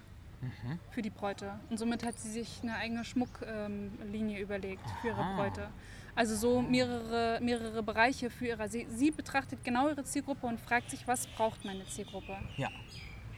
[0.90, 1.58] für die Bräute.
[1.70, 5.34] Und somit hat sie sich eine eigene Schmucklinie ähm, überlegt für ihre.
[5.34, 5.68] Bräute.
[6.14, 8.68] Also so mehrere, mehrere Bereiche für ihre.
[8.68, 12.36] Sie, sie betrachtet genau ihre Zielgruppe und fragt sich, was braucht meine Zielgruppe?
[12.56, 12.68] ja.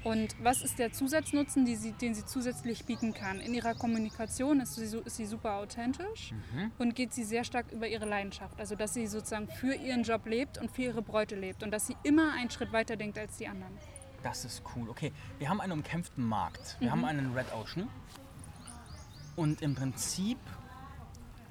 [0.04, 3.40] Und was ist der Zusatznutzen, sie, den sie zusätzlich bieten kann?
[3.40, 6.32] In ihrer Kommunikation ist sie, ist sie super authentisch
[6.78, 8.58] und geht sie sehr stark über ihre Leidenschaft.
[8.58, 11.86] Also dass sie sozusagen für ihren Job lebt und für ihre Bräute lebt und dass
[11.86, 13.72] sie immer einen Schritt weiter denkt als die anderen.
[14.22, 14.88] Das ist cool.
[14.88, 16.76] Okay, wir haben einen umkämpften Markt.
[16.80, 17.88] Wir haben einen Red Ocean.
[19.36, 20.38] Und im Prinzip,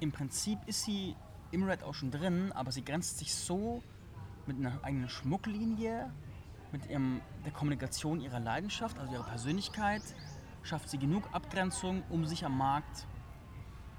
[0.00, 1.16] im Prinzip ist sie
[1.50, 3.82] im Red Ocean drin, aber sie grenzt sich so
[4.46, 6.10] mit einer eigenen Schmucklinie,
[6.72, 10.02] mit ihrem, der Kommunikation ihrer Leidenschaft, also ihrer Persönlichkeit,
[10.62, 13.06] schafft sie genug Abgrenzung, um sich am Markt,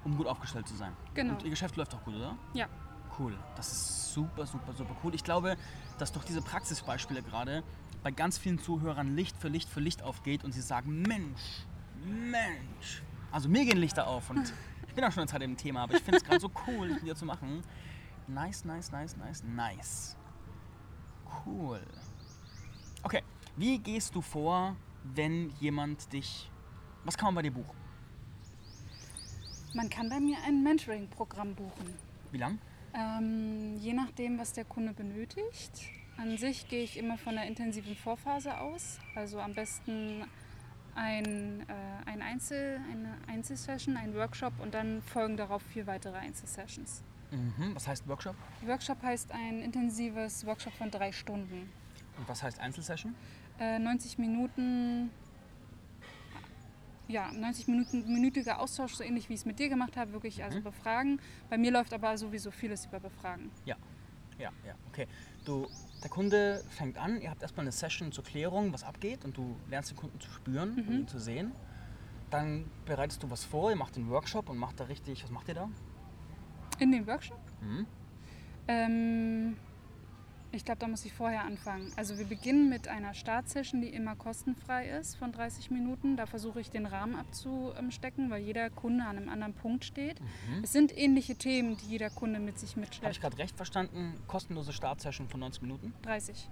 [0.04, 0.92] um gut aufgestellt zu sein.
[1.14, 1.34] Genau.
[1.34, 2.36] Und ihr Geschäft läuft auch gut, oder?
[2.54, 2.68] Ja,
[3.18, 5.14] Cool, das ist super, super, super cool.
[5.14, 5.56] Ich glaube,
[5.98, 7.62] dass durch diese Praxisbeispiele gerade
[8.02, 11.66] bei ganz vielen Zuhörern Licht für Licht für Licht aufgeht und sie sagen, Mensch,
[12.04, 13.02] Mensch.
[13.30, 14.52] Also mir gehen Lichter auf und
[14.88, 16.88] ich bin auch schon eine Zeit im Thema, aber ich finde es gerade so cool,
[16.88, 17.62] das mit dir zu machen.
[18.26, 20.16] Nice, nice, nice, nice, nice.
[21.44, 21.80] Cool.
[23.02, 23.22] Okay,
[23.56, 26.50] wie gehst du vor, wenn jemand dich...
[27.04, 27.80] Was kann man bei dir buchen?
[29.74, 31.94] man kann bei mir ein Mentoring-Programm buchen.
[32.32, 32.58] Wie lang?
[32.94, 35.72] Ähm, je nachdem, was der Kunde benötigt.
[36.16, 38.98] An sich gehe ich immer von einer intensiven Vorphase aus.
[39.14, 40.24] Also am besten
[40.94, 47.02] ein, äh, ein Einzel, eine Einzelsession, ein Workshop und dann folgen darauf vier weitere Einzelsessions.
[47.30, 47.74] Mhm.
[47.74, 48.34] Was heißt Workshop?
[48.66, 51.70] Workshop heißt ein intensives Workshop von drei Stunden.
[52.20, 53.14] Und was heißt Einzelsession?
[53.58, 55.10] Äh, 90 Minuten,
[57.08, 60.44] ja, 90 Minuten, minütiger Austausch, so ähnlich wie ich es mit dir gemacht habe, wirklich
[60.44, 61.18] also befragen.
[61.48, 63.50] Bei mir läuft aber sowieso vieles über Befragen.
[63.64, 63.76] Ja,
[64.38, 65.06] ja, ja, okay.
[65.46, 65.66] Du,
[66.02, 69.56] der Kunde fängt an, ihr habt erstmal eine Session zur Klärung, was abgeht und du
[69.70, 71.52] lernst den Kunden zu spüren und ihn zu sehen.
[72.28, 75.48] Dann bereitest du was vor, ihr macht den Workshop und macht da richtig, was macht
[75.48, 75.70] ihr da?
[76.78, 77.40] In dem Workshop?
[77.62, 77.86] Mhm.
[78.68, 79.56] Ähm,
[80.52, 81.92] ich glaube, da muss ich vorher anfangen.
[81.96, 86.16] Also wir beginnen mit einer Startsession, die immer kostenfrei ist von 30 Minuten.
[86.16, 90.20] Da versuche ich den Rahmen abzustecken, weil jeder Kunde an einem anderen Punkt steht.
[90.20, 90.64] Mhm.
[90.64, 93.20] Es sind ähnliche Themen, die jeder Kunde mit sich Habe ich mitschleppt.
[93.20, 94.14] gerade recht verstanden?
[94.26, 95.92] Kostenlose Startsession von 90 Minuten?
[96.02, 96.48] 30.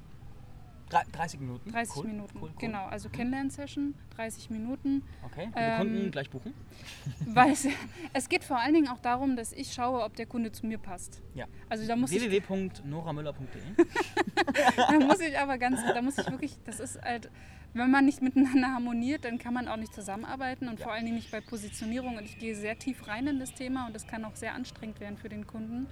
[0.90, 1.70] Drei- 30 Minuten?
[1.70, 2.06] 30 cool.
[2.06, 2.38] Minuten.
[2.38, 2.58] Cool, cool.
[2.58, 3.08] Genau, also.
[3.10, 5.02] Kennenlern-Session, 30 Minuten.
[5.24, 6.54] Okay, liebe Ähm, Kunden gleich buchen.
[7.26, 10.66] Weil es, geht vor allen Dingen auch darum, dass ich schaue, ob der Kunde zu
[10.66, 11.20] mir passt.
[11.34, 11.46] Ja.
[11.68, 13.60] Also da muss ich www.noramüller.de
[14.76, 17.30] da muss ich aber ganz, da muss ich wirklich, das ist halt,
[17.74, 20.84] wenn man nicht miteinander harmoniert, dann kann man auch nicht zusammenarbeiten und Ja.
[20.86, 22.16] vor allen Dingen nicht bei Positionierung.
[22.16, 25.00] Und ich gehe sehr tief rein in das Thema und das kann auch sehr anstrengend
[25.00, 25.86] werden für den Kunden.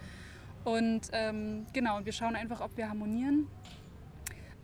[0.65, 3.47] Und ähm, genau, wir schauen einfach, ob wir harmonieren.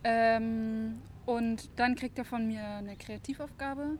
[0.03, 3.97] Ähm, und dann kriegt er von mir eine Kreativaufgabe.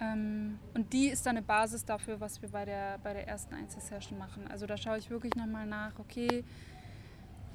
[0.00, 3.54] Ähm, und die ist dann eine Basis dafür, was wir bei der, bei der ersten
[3.54, 4.48] Einzelsession machen.
[4.50, 6.44] Also da schaue ich wirklich nochmal nach, okay,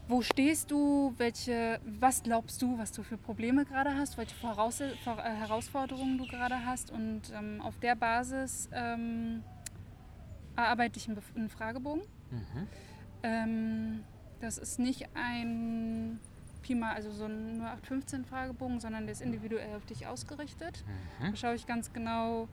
[0.10, 1.13] wo stehst du?
[1.17, 4.17] Welche, was glaubst du, was du für Probleme gerade hast?
[4.17, 6.91] Welche Voraus Vor- äh, Herausforderungen du gerade hast?
[6.91, 9.43] Und ähm, auf der Basis ähm,
[10.56, 12.04] erarbeite ich einen, Bef- einen Fragebogen.
[12.32, 12.67] Mhm.
[13.23, 14.04] Ähm,
[14.39, 16.19] das ist nicht ein
[16.67, 20.84] Pi mal, also so ein 0815 Fragebogen, sondern der ist individuell auf dich ausgerichtet.
[21.21, 21.32] Mhm.
[21.32, 22.49] Da schaue ich ganz genau,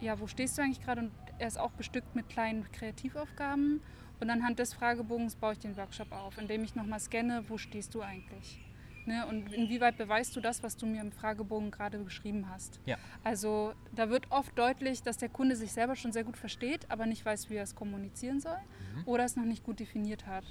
[0.00, 1.00] ja, wo stehst du eigentlich gerade?
[1.02, 3.80] Und er ist auch bestückt mit kleinen Kreativaufgaben.
[4.20, 7.94] Und anhand des Fragebogens baue ich den Workshop auf, indem ich nochmal scanne, wo stehst
[7.94, 8.60] du eigentlich?
[9.06, 9.26] Ne?
[9.26, 12.80] Und inwieweit beweist du das, was du mir im Fragebogen gerade beschrieben hast?
[12.86, 12.96] Ja.
[13.24, 17.06] Also da wird oft deutlich, dass der Kunde sich selber schon sehr gut versteht, aber
[17.06, 18.56] nicht weiß, wie er es kommunizieren soll
[18.96, 19.02] Mhm.
[19.06, 20.44] oder es noch nicht gut definiert hat.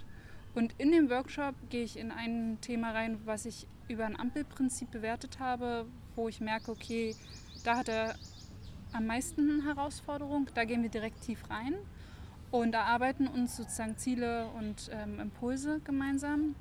[0.56, 4.90] Und in dem Workshop gehe ich in ein Thema rein, was ich über ein Ampelprinzip
[4.90, 7.14] bewertet habe, wo ich merke, okay,
[7.66, 8.16] da hat er
[8.94, 11.76] am meisten Herausforderung, da gehen wir direkt tief rein
[12.52, 16.56] und erarbeiten uns sozusagen Ziele und ähm, Impulse gemeinsam.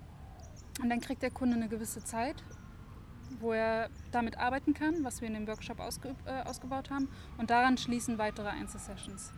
[0.83, 2.43] Und dann kriegt der Kunde eine gewisse Zeit,
[3.39, 7.09] wo er damit arbeiten kann, was wir in dem Workshop ausge äh, ausgebaut haben.
[7.39, 9.33] Und daran schließen weitere Einzelsessions.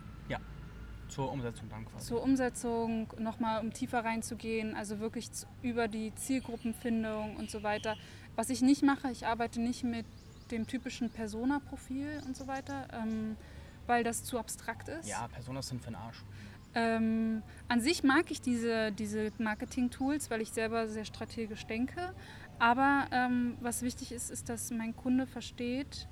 [1.08, 2.06] Zur Umsetzung dann quasi.
[2.06, 5.28] Zur Umsetzung, nochmal um tiefer reinzugehen, also wirklich
[5.62, 7.96] über die Zielgruppenfindung und so weiter.
[8.34, 10.04] Was ich nicht mache, ich arbeite nicht mit
[10.50, 13.36] dem typischen Persona-Profil und so weiter, ähm,
[13.86, 15.08] weil das zu abstrakt ist.
[15.08, 16.24] Ja, Personas sind für den Arsch.
[16.74, 22.12] Ähm, an sich mag ich diese, diese Marketing-Tools, weil ich selber sehr strategisch denke.
[22.58, 26.08] Aber ähm, was wichtig ist, ist, dass mein Kunde versteht,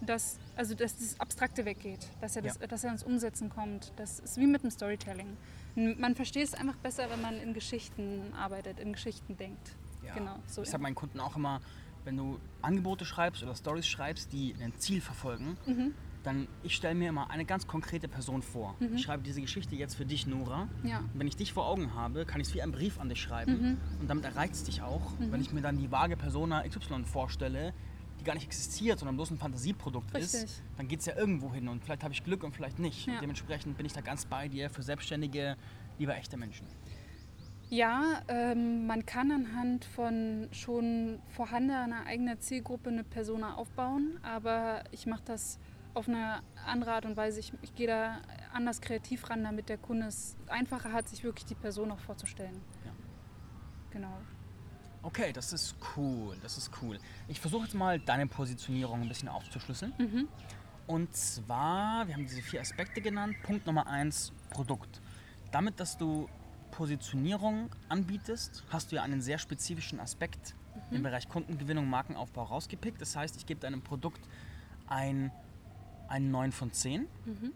[0.00, 3.92] dass, also dass das Abstrakte weggeht, dass er, das, dass er ins Umsetzen kommt.
[3.96, 5.36] Das ist wie mit dem Storytelling.
[5.74, 9.74] Man versteht es einfach besser, wenn man in Geschichten arbeitet, in Geschichten denkt.
[10.04, 10.14] Ja.
[10.14, 10.62] Genau, so.
[10.62, 11.60] Ich sage meinen Kunden auch immer,
[12.04, 15.94] wenn du Angebote schreibst oder Stories schreibst, die ein Ziel verfolgen, Mhm.
[16.22, 18.76] dann ich stelle mir immer eine ganz konkrete Person vor.
[18.78, 18.94] Mhm.
[18.96, 20.68] Ich schreibe diese Geschichte jetzt für dich, Nora.
[20.82, 20.98] Ja.
[20.98, 23.20] Und wenn ich dich vor Augen habe, kann ich es wie einen Brief an dich
[23.20, 23.52] schreiben.
[23.60, 24.00] Mhm.
[24.00, 25.18] Und damit erreicht es dich auch.
[25.18, 25.32] Mhm.
[25.32, 27.72] Wenn ich mir dann die vage Persona XY vorstelle,
[28.24, 30.62] die gar nicht existiert, sondern bloß ein Fantasieprodukt ist, Richtig.
[30.76, 31.68] dann geht es ja irgendwo hin.
[31.68, 33.06] Und vielleicht habe ich Glück und vielleicht nicht.
[33.06, 33.14] Ja.
[33.14, 35.56] Und dementsprechend bin ich da ganz bei dir für Selbstständige,
[35.98, 36.66] lieber echte Menschen.
[37.70, 45.06] Ja, ähm, man kann anhand von schon vorhandener eigener Zielgruppe eine Persona aufbauen, aber ich
[45.06, 45.58] mache das
[45.94, 47.40] auf eine andere Art und Weise.
[47.40, 48.20] Ich, ich gehe da
[48.52, 52.60] anders kreativ ran, damit der Kunde es einfacher hat, sich wirklich die Person auch vorzustellen.
[52.84, 52.92] Ja.
[53.90, 54.18] Genau.
[55.04, 56.98] Okay, das ist cool, das ist cool.
[57.28, 59.92] Ich versuche jetzt mal deine Positionierung ein bisschen aufzuschlüsseln.
[59.98, 60.28] Mhm.
[60.86, 63.36] Und zwar, wir haben diese vier Aspekte genannt.
[63.42, 65.02] Punkt Nummer eins, Produkt.
[65.52, 66.26] Damit, dass du
[66.70, 70.54] Positionierung anbietest, hast du ja einen sehr spezifischen Aspekt
[70.90, 73.00] im Bereich Kundengewinnung, Markenaufbau rausgepickt.
[73.00, 74.20] Das heißt, ich gebe deinem Produkt
[74.86, 75.30] ein,
[76.08, 77.02] ein 9 von 10.
[77.02, 77.52] Mhm.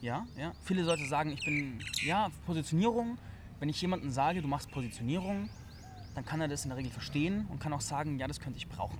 [0.00, 0.52] Ja, ja.
[0.64, 3.18] Viele Leute sagen, ich bin, ja, Positionierung.
[3.60, 5.48] Wenn ich jemandem sage, du machst Positionierung,
[6.14, 8.58] dann kann er das in der Regel verstehen und kann auch sagen, ja, das könnte
[8.58, 8.98] ich brauchen.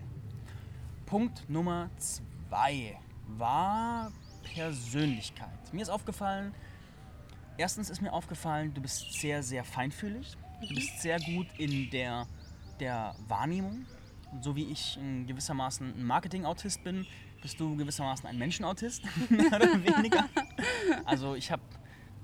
[1.06, 4.12] Punkt Nummer zwei war
[4.54, 5.72] Persönlichkeit.
[5.72, 6.54] Mir ist aufgefallen,
[7.56, 10.36] erstens ist mir aufgefallen, du bist sehr, sehr feinfühlig.
[10.60, 12.26] Du bist sehr gut in der,
[12.78, 13.84] der Wahrnehmung.
[14.40, 17.06] So wie ich in gewissermaßen ein Marketing-Autist bin,
[17.42, 20.28] bist du gewissermaßen ein Menschenautist, mehr oder weniger.
[21.04, 21.62] Also ich habe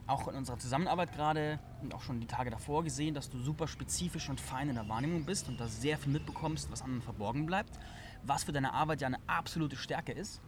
[0.08, 3.68] auch in unserer Zusammenarbeit gerade und auch schon die Tage davor gesehen, dass du super
[3.68, 7.46] spezifisch und fein in der Wahrnehmung bist und da sehr viel mitbekommst, was anderen verborgen
[7.46, 7.78] bleibt,
[8.22, 10.40] was für deine Arbeit ja eine absolute Stärke ist.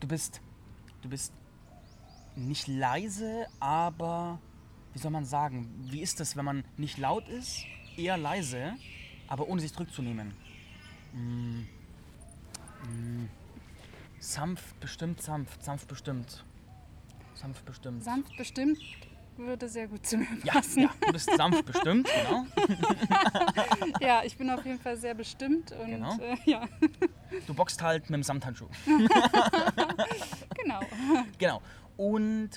[0.00, 0.42] Du bist,
[1.02, 1.32] du bist
[2.36, 4.38] nicht leise, aber
[4.92, 7.64] wie soll man sagen, wie ist das, wenn man nicht laut ist,
[7.96, 8.74] eher leise,
[9.26, 10.34] aber ohne sich zurückzunehmen?
[11.14, 11.60] Mm.
[12.88, 13.28] Mm.
[14.18, 16.44] Sanft, bestimmt sanft, sanft bestimmt.
[17.36, 18.02] Sanft bestimmt.
[18.04, 18.78] Sanft bestimmt
[19.38, 20.84] würde sehr gut zu mir ja, passen.
[20.84, 22.46] ja, du bist sanft bestimmt, genau.
[24.00, 26.16] Ja, ich bin auf jeden Fall sehr bestimmt und Genau.
[26.18, 26.62] äh, ja,
[27.46, 28.68] Du boxt halt mit dem Samthandschuh.
[30.56, 30.80] genau.
[31.38, 31.62] Genau.
[31.96, 32.50] Und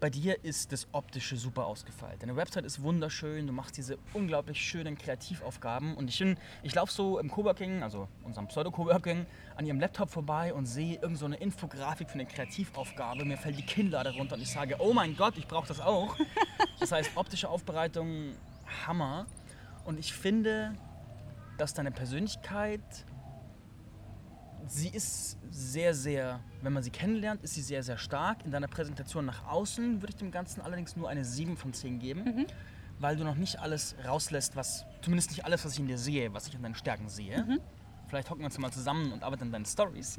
[0.00, 2.22] bei dir ist das Optische super ausgefeilt.
[2.22, 5.94] Deine Website ist wunderschön, du machst diese unglaublich schönen Kreativaufgaben.
[5.94, 10.54] Und ich, bin- ich laufe so im Coworking, also unserem Pseudo-Coworking, an ihrem Laptop vorbei
[10.54, 13.24] und sehe irgend so eine Infografik für eine Kreativaufgabe.
[13.26, 16.16] Mir fällt die Kinnlade runter und ich sage, oh mein Gott, ich brauche das auch.
[16.80, 18.30] Das heißt, optische Aufbereitung,
[18.86, 19.26] Hammer.
[19.84, 20.74] Und ich finde,
[21.58, 22.80] dass deine Persönlichkeit
[24.70, 28.44] sie ist sehr, sehr, wenn man sie kennenlernt, ist sie sehr, sehr stark.
[28.44, 31.98] In deiner Präsentation nach außen würde ich dem Ganzen allerdings nur eine 7 von 10
[31.98, 32.46] geben,
[33.00, 36.32] weil du noch nicht alles rauslässt, was, zumindest nicht alles, was ich in dir sehe,
[36.32, 37.58] was ich an deinen Stärken sehe.
[38.06, 40.14] Vielleicht hocken wir uns mal zusammen und arbeiten an deinen Stories.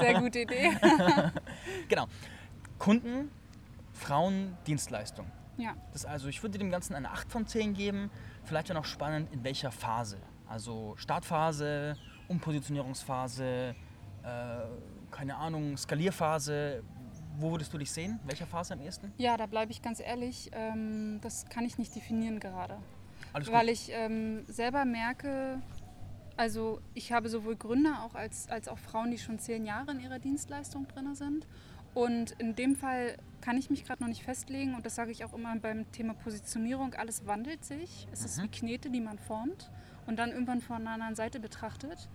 [0.00, 0.70] Sehr gute Idee.
[1.88, 2.06] genau.
[2.78, 3.30] Kunden,
[3.92, 5.26] Frauen, Dienstleistung.
[5.56, 8.10] Ja, Das also, ich würde dem Ganzen eine 8 von 10 geben.
[8.44, 10.18] Vielleicht ja noch spannend, in welcher Phase.
[10.48, 11.96] Also Startphase,
[12.28, 13.74] Umpositionierungsphase,
[14.22, 14.26] äh,
[15.10, 16.82] keine Ahnung, Skalierphase.
[17.38, 18.18] Wo würdest du dich sehen?
[18.24, 19.12] Welcher Phase am ehesten?
[19.16, 22.78] ja da bleibe ich ganz ehrlich, ähm, das kann ich nicht definieren gerade.
[23.32, 23.56] Alles gut.
[23.56, 25.60] Weil ich ähm, selber merke,
[26.36, 30.00] also ich habe sowohl Gründer auch als, als auch Frauen, die schon zehn Jahre in
[30.00, 31.46] ihrer Dienstleistung drin sind.
[31.94, 35.24] Und in dem Fall kann ich mich gerade noch nicht festlegen und das sage ich
[35.24, 38.08] auch immer beim Thema Positionierung, alles wandelt sich.
[38.12, 38.42] Es ist Mhm.
[38.44, 39.70] wie Knete, die man formt
[40.08, 42.08] und dann irgendwann von einer anderen Seite betrachtet.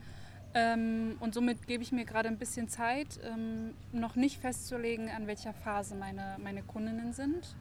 [0.56, 5.28] Ähm, und somit gebe ich mir gerade ein bisschen Zeit, ähm, noch nicht festzulegen, an
[5.28, 7.56] welcher Phase meine, meine Kundinnen sind.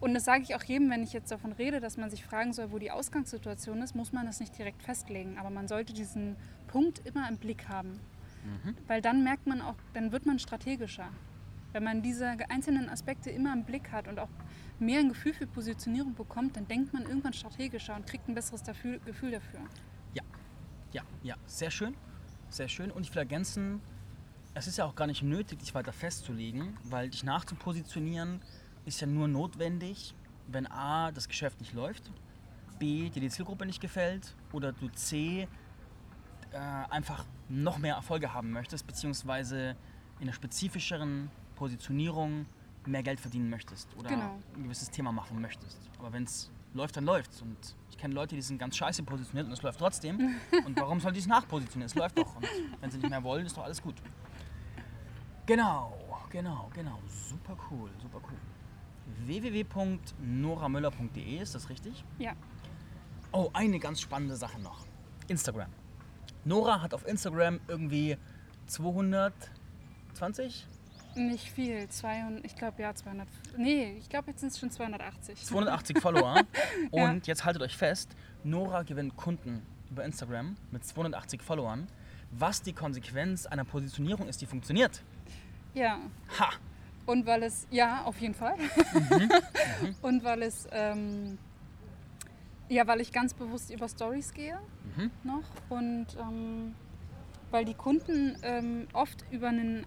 [0.00, 2.52] Und das sage ich auch jedem, wenn ich jetzt davon rede, dass man sich fragen
[2.52, 5.36] soll, wo die Ausgangssituation ist, muss man das nicht direkt festlegen.
[5.38, 6.36] Aber man sollte diesen
[6.68, 8.00] Punkt immer im Blick haben.
[8.86, 11.10] Weil dann merkt man auch, dann wird man strategischer.
[11.72, 14.28] Wenn man diese einzelnen Aspekte immer im Blick hat und auch
[14.78, 18.62] mehr ein Gefühl für Positionierung bekommt, dann denkt man irgendwann strategischer und kriegt ein besseres
[18.62, 19.60] dafür, Gefühl dafür.
[20.14, 20.22] Ja,
[20.92, 21.94] ja, ja, sehr schön,
[22.48, 22.90] sehr schön.
[22.90, 23.80] Und ich will ergänzen,
[24.54, 28.40] es ist ja auch gar nicht nötig, dich weiter festzulegen, weil dich nachzupositionieren
[28.84, 30.14] ist ja nur notwendig,
[30.48, 32.10] wenn A, das Geschäft nicht läuft,
[32.78, 35.46] B, dir die Zielgruppe nicht gefällt oder du C,
[36.52, 39.76] äh, einfach noch mehr Erfolge haben möchtest, beziehungsweise
[40.18, 41.30] in einer spezifischeren
[41.60, 42.46] Positionierung
[42.86, 44.38] mehr Geld verdienen möchtest oder Genau.
[44.56, 45.78] ein gewisses Thema machen möchtest.
[45.98, 47.42] Aber wenn es läuft, dann läuft's.
[47.42, 50.36] Und ich kenne Leute, die sind ganz scheiße positioniert und es läuft trotzdem.
[50.66, 51.84] und warum soll die es nachpositionieren?
[51.86, 52.34] Es läuft doch.
[52.36, 52.46] Und
[52.80, 53.96] wenn sie nicht mehr wollen, ist doch alles gut.
[55.44, 55.92] Genau,
[56.30, 56.98] genau, genau.
[57.28, 58.38] Super cool, super cool.
[59.26, 62.02] www.noramüller.de, ist das richtig?
[62.18, 62.32] Ja,
[63.32, 64.84] Oh, eine ganz spannende Sache noch.
[65.28, 65.70] Instagram.
[66.44, 68.16] Nora hat auf Instagram irgendwie
[68.66, 70.66] 220?
[71.16, 71.88] Nicht viel.
[71.88, 73.26] 200, ich glaube, ja, 200.
[73.56, 75.44] Nee, ich glaube, jetzt sind es schon 280.
[75.44, 76.42] 280 Follower.
[76.90, 78.10] Und jetzt haltet euch fest,
[78.44, 81.86] Nora gewinnt Kunden über Instagram mit 280 Followern.
[82.32, 85.02] Was die Konsequenz einer Positionierung ist, die funktioniert.
[85.74, 85.98] Ja,
[86.38, 86.50] Ha!
[87.06, 88.54] Und weil es, ja, auf jeden Fall.
[89.80, 89.94] Mhm.
[90.02, 91.38] Und weil es, ähm,
[92.68, 94.58] ja, weil ich ganz bewusst über Stories gehe
[94.96, 95.10] Mhm.
[95.24, 96.74] noch und ähm,
[97.50, 99.84] weil die Kunden ähm, oft über einen,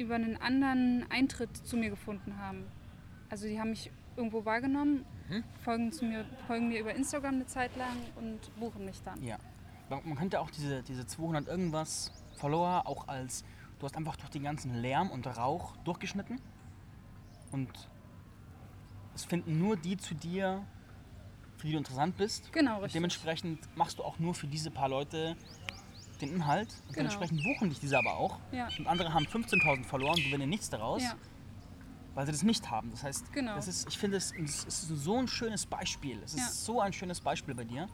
[0.00, 2.64] über einen anderen Eintritt zu mir gefunden haben.
[3.28, 5.44] Also die haben mich irgendwo wahrgenommen, Mhm.
[5.62, 9.22] folgen, zu mir, folgen mir über Instagram eine Zeit lang und buchen mich dann.
[9.22, 9.36] Ja.
[9.88, 13.44] Man könnte auch diese, diese 200 irgendwas Follower auch als,
[13.78, 16.40] du hast einfach durch den ganzen Lärm und Rauch durchgeschnitten
[17.52, 17.68] und
[19.14, 20.64] es finden nur die zu dir,
[21.58, 22.52] für die du interessant bist.
[22.52, 22.94] Genau, Und richtig.
[22.94, 25.36] dementsprechend machst du auch nur für diese paar Leute
[26.22, 26.68] den Inhalt.
[26.68, 27.08] Und Genau.
[27.10, 28.38] dementsprechend buchen dich diese aber auch.
[28.52, 28.68] Ja.
[28.78, 31.14] Und andere haben 15.000 verloren und gewinnen nichts daraus, Ja,
[32.14, 32.90] weil sie das nicht haben.
[32.90, 33.54] Das heißt, Genau.
[33.54, 36.20] das ist, ich finde, es ist so ein schönes Beispiel.
[36.24, 36.46] Es ist Ja.
[36.48, 37.88] so ein schönes Beispiel bei dir.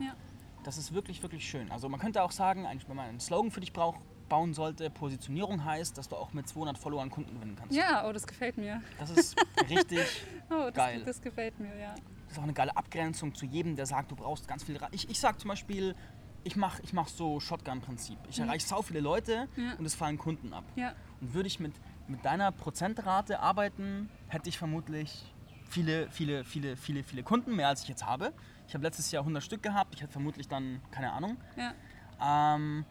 [0.64, 1.70] Das ist wirklich, wirklich schön.
[1.70, 5.64] Also man könnte auch sagen, wenn man einen Slogan für dich braucht, bauen sollte, Positionierung
[5.64, 7.76] heißt, dass du auch mit 200 Followern Kunden gewinnen kannst.
[7.76, 8.82] ja, oh, das gefällt mir.
[8.98, 9.36] Das ist
[9.70, 10.00] richtig,
[10.50, 11.02] Oh, das, Geil.
[11.04, 11.94] das gefällt mir, ja.
[12.24, 14.76] das ist auch eine geile Abgrenzung zu jedem, der sagt, du brauchst ganz viel.
[14.78, 15.94] Ra ich, ich sag zum Beispiel,
[16.46, 18.18] ich mache ich mach so Shotgun-Prinzip.
[18.30, 19.64] Ich erreiche sau viele Leute Mhm.
[19.64, 19.74] Ja.
[19.78, 20.64] und es fallen Kunden ab.
[20.76, 21.72] Ja, Und würde ich mit,
[22.08, 25.32] mit deiner Prozentrate arbeiten, hätte ich vermutlich
[25.68, 28.32] viele, viele, viele, viele, viele Kunden, mehr als ich jetzt habe.
[28.68, 31.72] Ich habe letztes Jahr 100 Stück gehabt, ich hätte vermutlich dann, keine Ahnung, ja,
[32.54, 32.84] Ähm,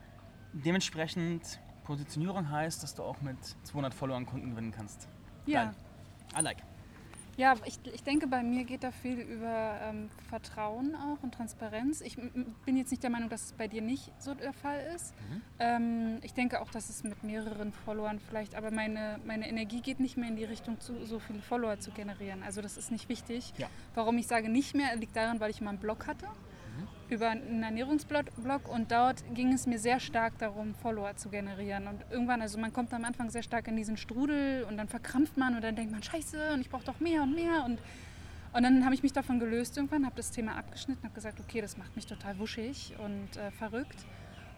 [0.53, 5.07] dementsprechend, Positionierung heißt, dass du auch mit 200 Followern Kunden gewinnen kannst.
[5.45, 5.65] ja.
[5.65, 5.75] Geil.
[6.37, 6.57] I like.
[7.37, 12.01] Ja, ich, ich denke, bei mir geht da viel über ähm, Vertrauen auch und Transparenz.
[12.01, 15.13] Ich bin jetzt nicht der Meinung, dass es bei dir nicht so der Fall ist.
[15.13, 15.41] Mhm.
[15.59, 19.99] Ähm, ich denke auch, dass es mit mehreren Followern vielleicht, aber meine, meine Energie geht
[19.99, 22.41] nicht mehr in die Richtung, zu, so viele Follower zu generieren.
[22.43, 23.53] Also das ist nicht wichtig.
[23.57, 23.67] Ja.
[23.95, 26.27] Warum ich sage nicht mehr, liegt daran, weil ich mal einen Blog hatte
[27.09, 31.87] über einen Ernährungsblog Blog und dort ging es mir sehr stark darum, Follower zu generieren.
[31.87, 35.37] Und irgendwann, also man kommt am Anfang sehr stark in diesen Strudel und dann verkrampft
[35.37, 37.63] man und dann denkt man, scheiße, und ich brauche doch mehr und mehr.
[37.65, 37.79] Und,
[38.53, 41.61] und dann habe ich mich davon gelöst irgendwann, habe das Thema abgeschnitten, habe gesagt, okay,
[41.61, 44.05] das macht mich total wuschig und äh, verrückt.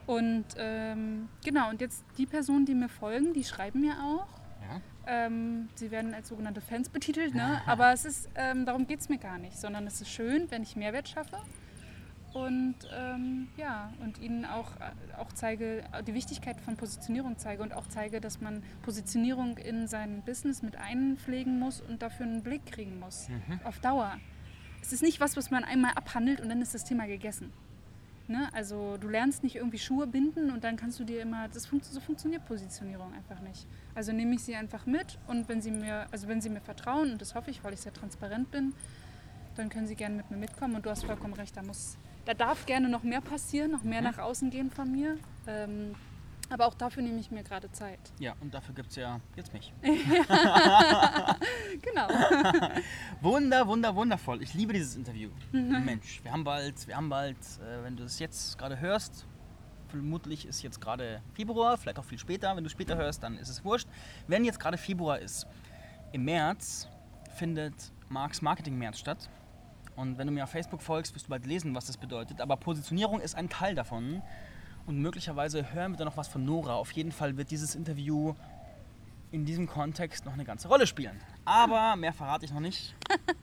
[0.06, 4.28] Und ähm, genau, und jetzt die Personen, die mir folgen, die schreiben mir auch.
[4.62, 4.82] Ja.
[5.06, 7.62] Ähm, sie werden als sogenannte Fans betitelt, ne?
[7.66, 10.64] aber es ist, ähm, darum geht es mir gar nicht, sondern es ist schön, wenn
[10.64, 11.38] ich Mehrwert schaffe
[12.46, 17.74] und ähm, ja, und ihnen auch, äh, auch zeige, die Wichtigkeit von Positionierung zeige und
[17.74, 22.66] auch zeige, dass man Positionierung in sein Business mit einpflegen muss und dafür einen Blick
[22.68, 23.28] kriegen muss.
[23.64, 24.20] Auf Dauer.
[24.84, 27.52] Es ist nicht was, was man einmal abhandelt und dann ist das Thema gegessen.
[28.28, 28.50] Ne?
[28.54, 31.86] Also du lernst nicht irgendwie Schuhe binden und dann kannst du dir immer, das funkt,
[31.86, 33.66] so funktioniert Positionierung einfach nicht.
[33.96, 37.14] Also nehme ich sie einfach mit und wenn sie mir, also wenn sie mir vertrauen,
[37.14, 38.74] und das hoffe ich, weil ich sehr transparent bin,
[39.56, 41.98] dann können sie gerne mit mir mitkommen und du hast vollkommen recht, da muss,
[42.28, 45.18] da darf gerne noch mehr passieren, noch mehr nach außen gehen von mir.
[45.48, 45.96] Ähm,
[46.50, 48.00] aber auch dafür nehme ich mir gerade Zeit.
[48.20, 49.74] Ja, und dafür gibt es ja jetzt mich.
[51.82, 52.08] Genau.
[53.22, 54.42] Wunder, wunder, wundervoll.
[54.42, 55.30] Ich liebe dieses Interview.
[55.52, 59.26] Mensch, wir haben bald, wir haben bald, äh, wenn du es jetzt gerade hörst,
[59.90, 62.56] vermutlich ist jetzt gerade Februar, vielleicht auch viel später.
[62.56, 63.88] Wenn du später hörst, dann ist es wurscht.
[64.28, 65.46] Wenn jetzt gerade Februar ist,
[66.12, 66.88] im März
[67.36, 69.30] findet Marks Marketing März statt.
[69.98, 72.40] Und wenn du mir auf Facebook folgst, wirst du bald lesen, was das bedeutet.
[72.40, 74.22] Aber Positionierung ist ein Teil davon.
[74.86, 76.76] Und möglicherweise hören wir da noch was von Nora.
[76.76, 78.36] Auf jeden Fall wird dieses Interview
[79.32, 81.20] in diesem Kontext noch eine ganze Rolle spielen.
[81.46, 82.96] Aber mehr verrate ich noch nicht.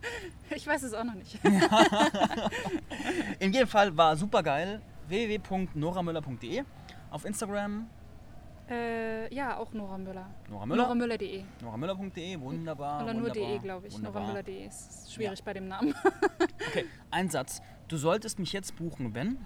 [0.54, 1.38] Ich weiß es auch noch nicht.
[3.40, 4.80] In jedem Fall war super geil.
[5.08, 6.62] www.noramüller.de
[7.10, 7.88] Auf Instagram
[8.70, 10.30] äh, ja, auch Nora Müller.
[10.48, 10.82] Nora Müller.
[10.84, 11.44] NoraMüller.de.
[11.60, 13.04] noramüller.de, wunderbar.
[13.04, 13.98] Oder nur wunderbar, de, glaube ich.
[13.98, 15.94] NoraMüller.de ist schwierig bei dem Namen.
[16.68, 17.60] Okay, ein Satz.
[17.88, 19.38] Du solltest mich jetzt buchen, wenn?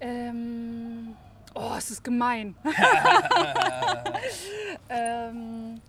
[0.00, 1.16] Ähm,
[1.54, 2.54] oh, es ist gemein.
[4.88, 5.80] ähm,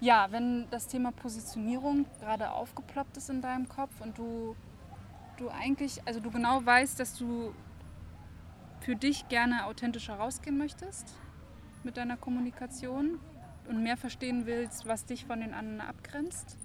[0.00, 4.56] ja, wenn das Thema Positionierung gerade aufgeploppt ist in deinem Kopf und du,
[5.36, 7.54] du eigentlich, also du genau weißt, dass du
[8.82, 11.14] für dich gerne authentischer rausgehen möchtest
[11.84, 13.18] mit deiner Kommunikation
[13.68, 16.58] und mehr verstehen willst, was dich von den anderen abgrenzt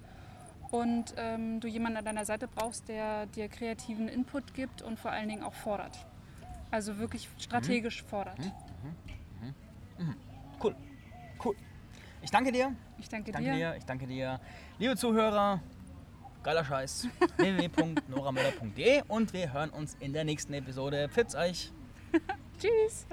[0.72, 5.11] und ähm, du jemanden an deiner Seite brauchst, der dir kreativen Input gibt und vor
[5.11, 6.05] allen Dingen auch fordert.
[6.72, 8.39] Also wirklich strategisch fordert.
[10.61, 10.76] Cool.
[11.43, 11.55] Cool.
[12.22, 12.76] Ich danke dir.
[12.97, 13.55] Ich danke, danke dir.
[13.55, 13.76] dir.
[13.78, 14.39] Ich danke dir.
[14.80, 15.61] Liebe Zuhörer,
[16.43, 17.07] geiler Scheiß.
[17.38, 21.09] www.noramüller.de und wir hören uns in der nächsten Episode.
[21.09, 21.72] Pfiz euch.
[22.59, 23.05] Tschüss.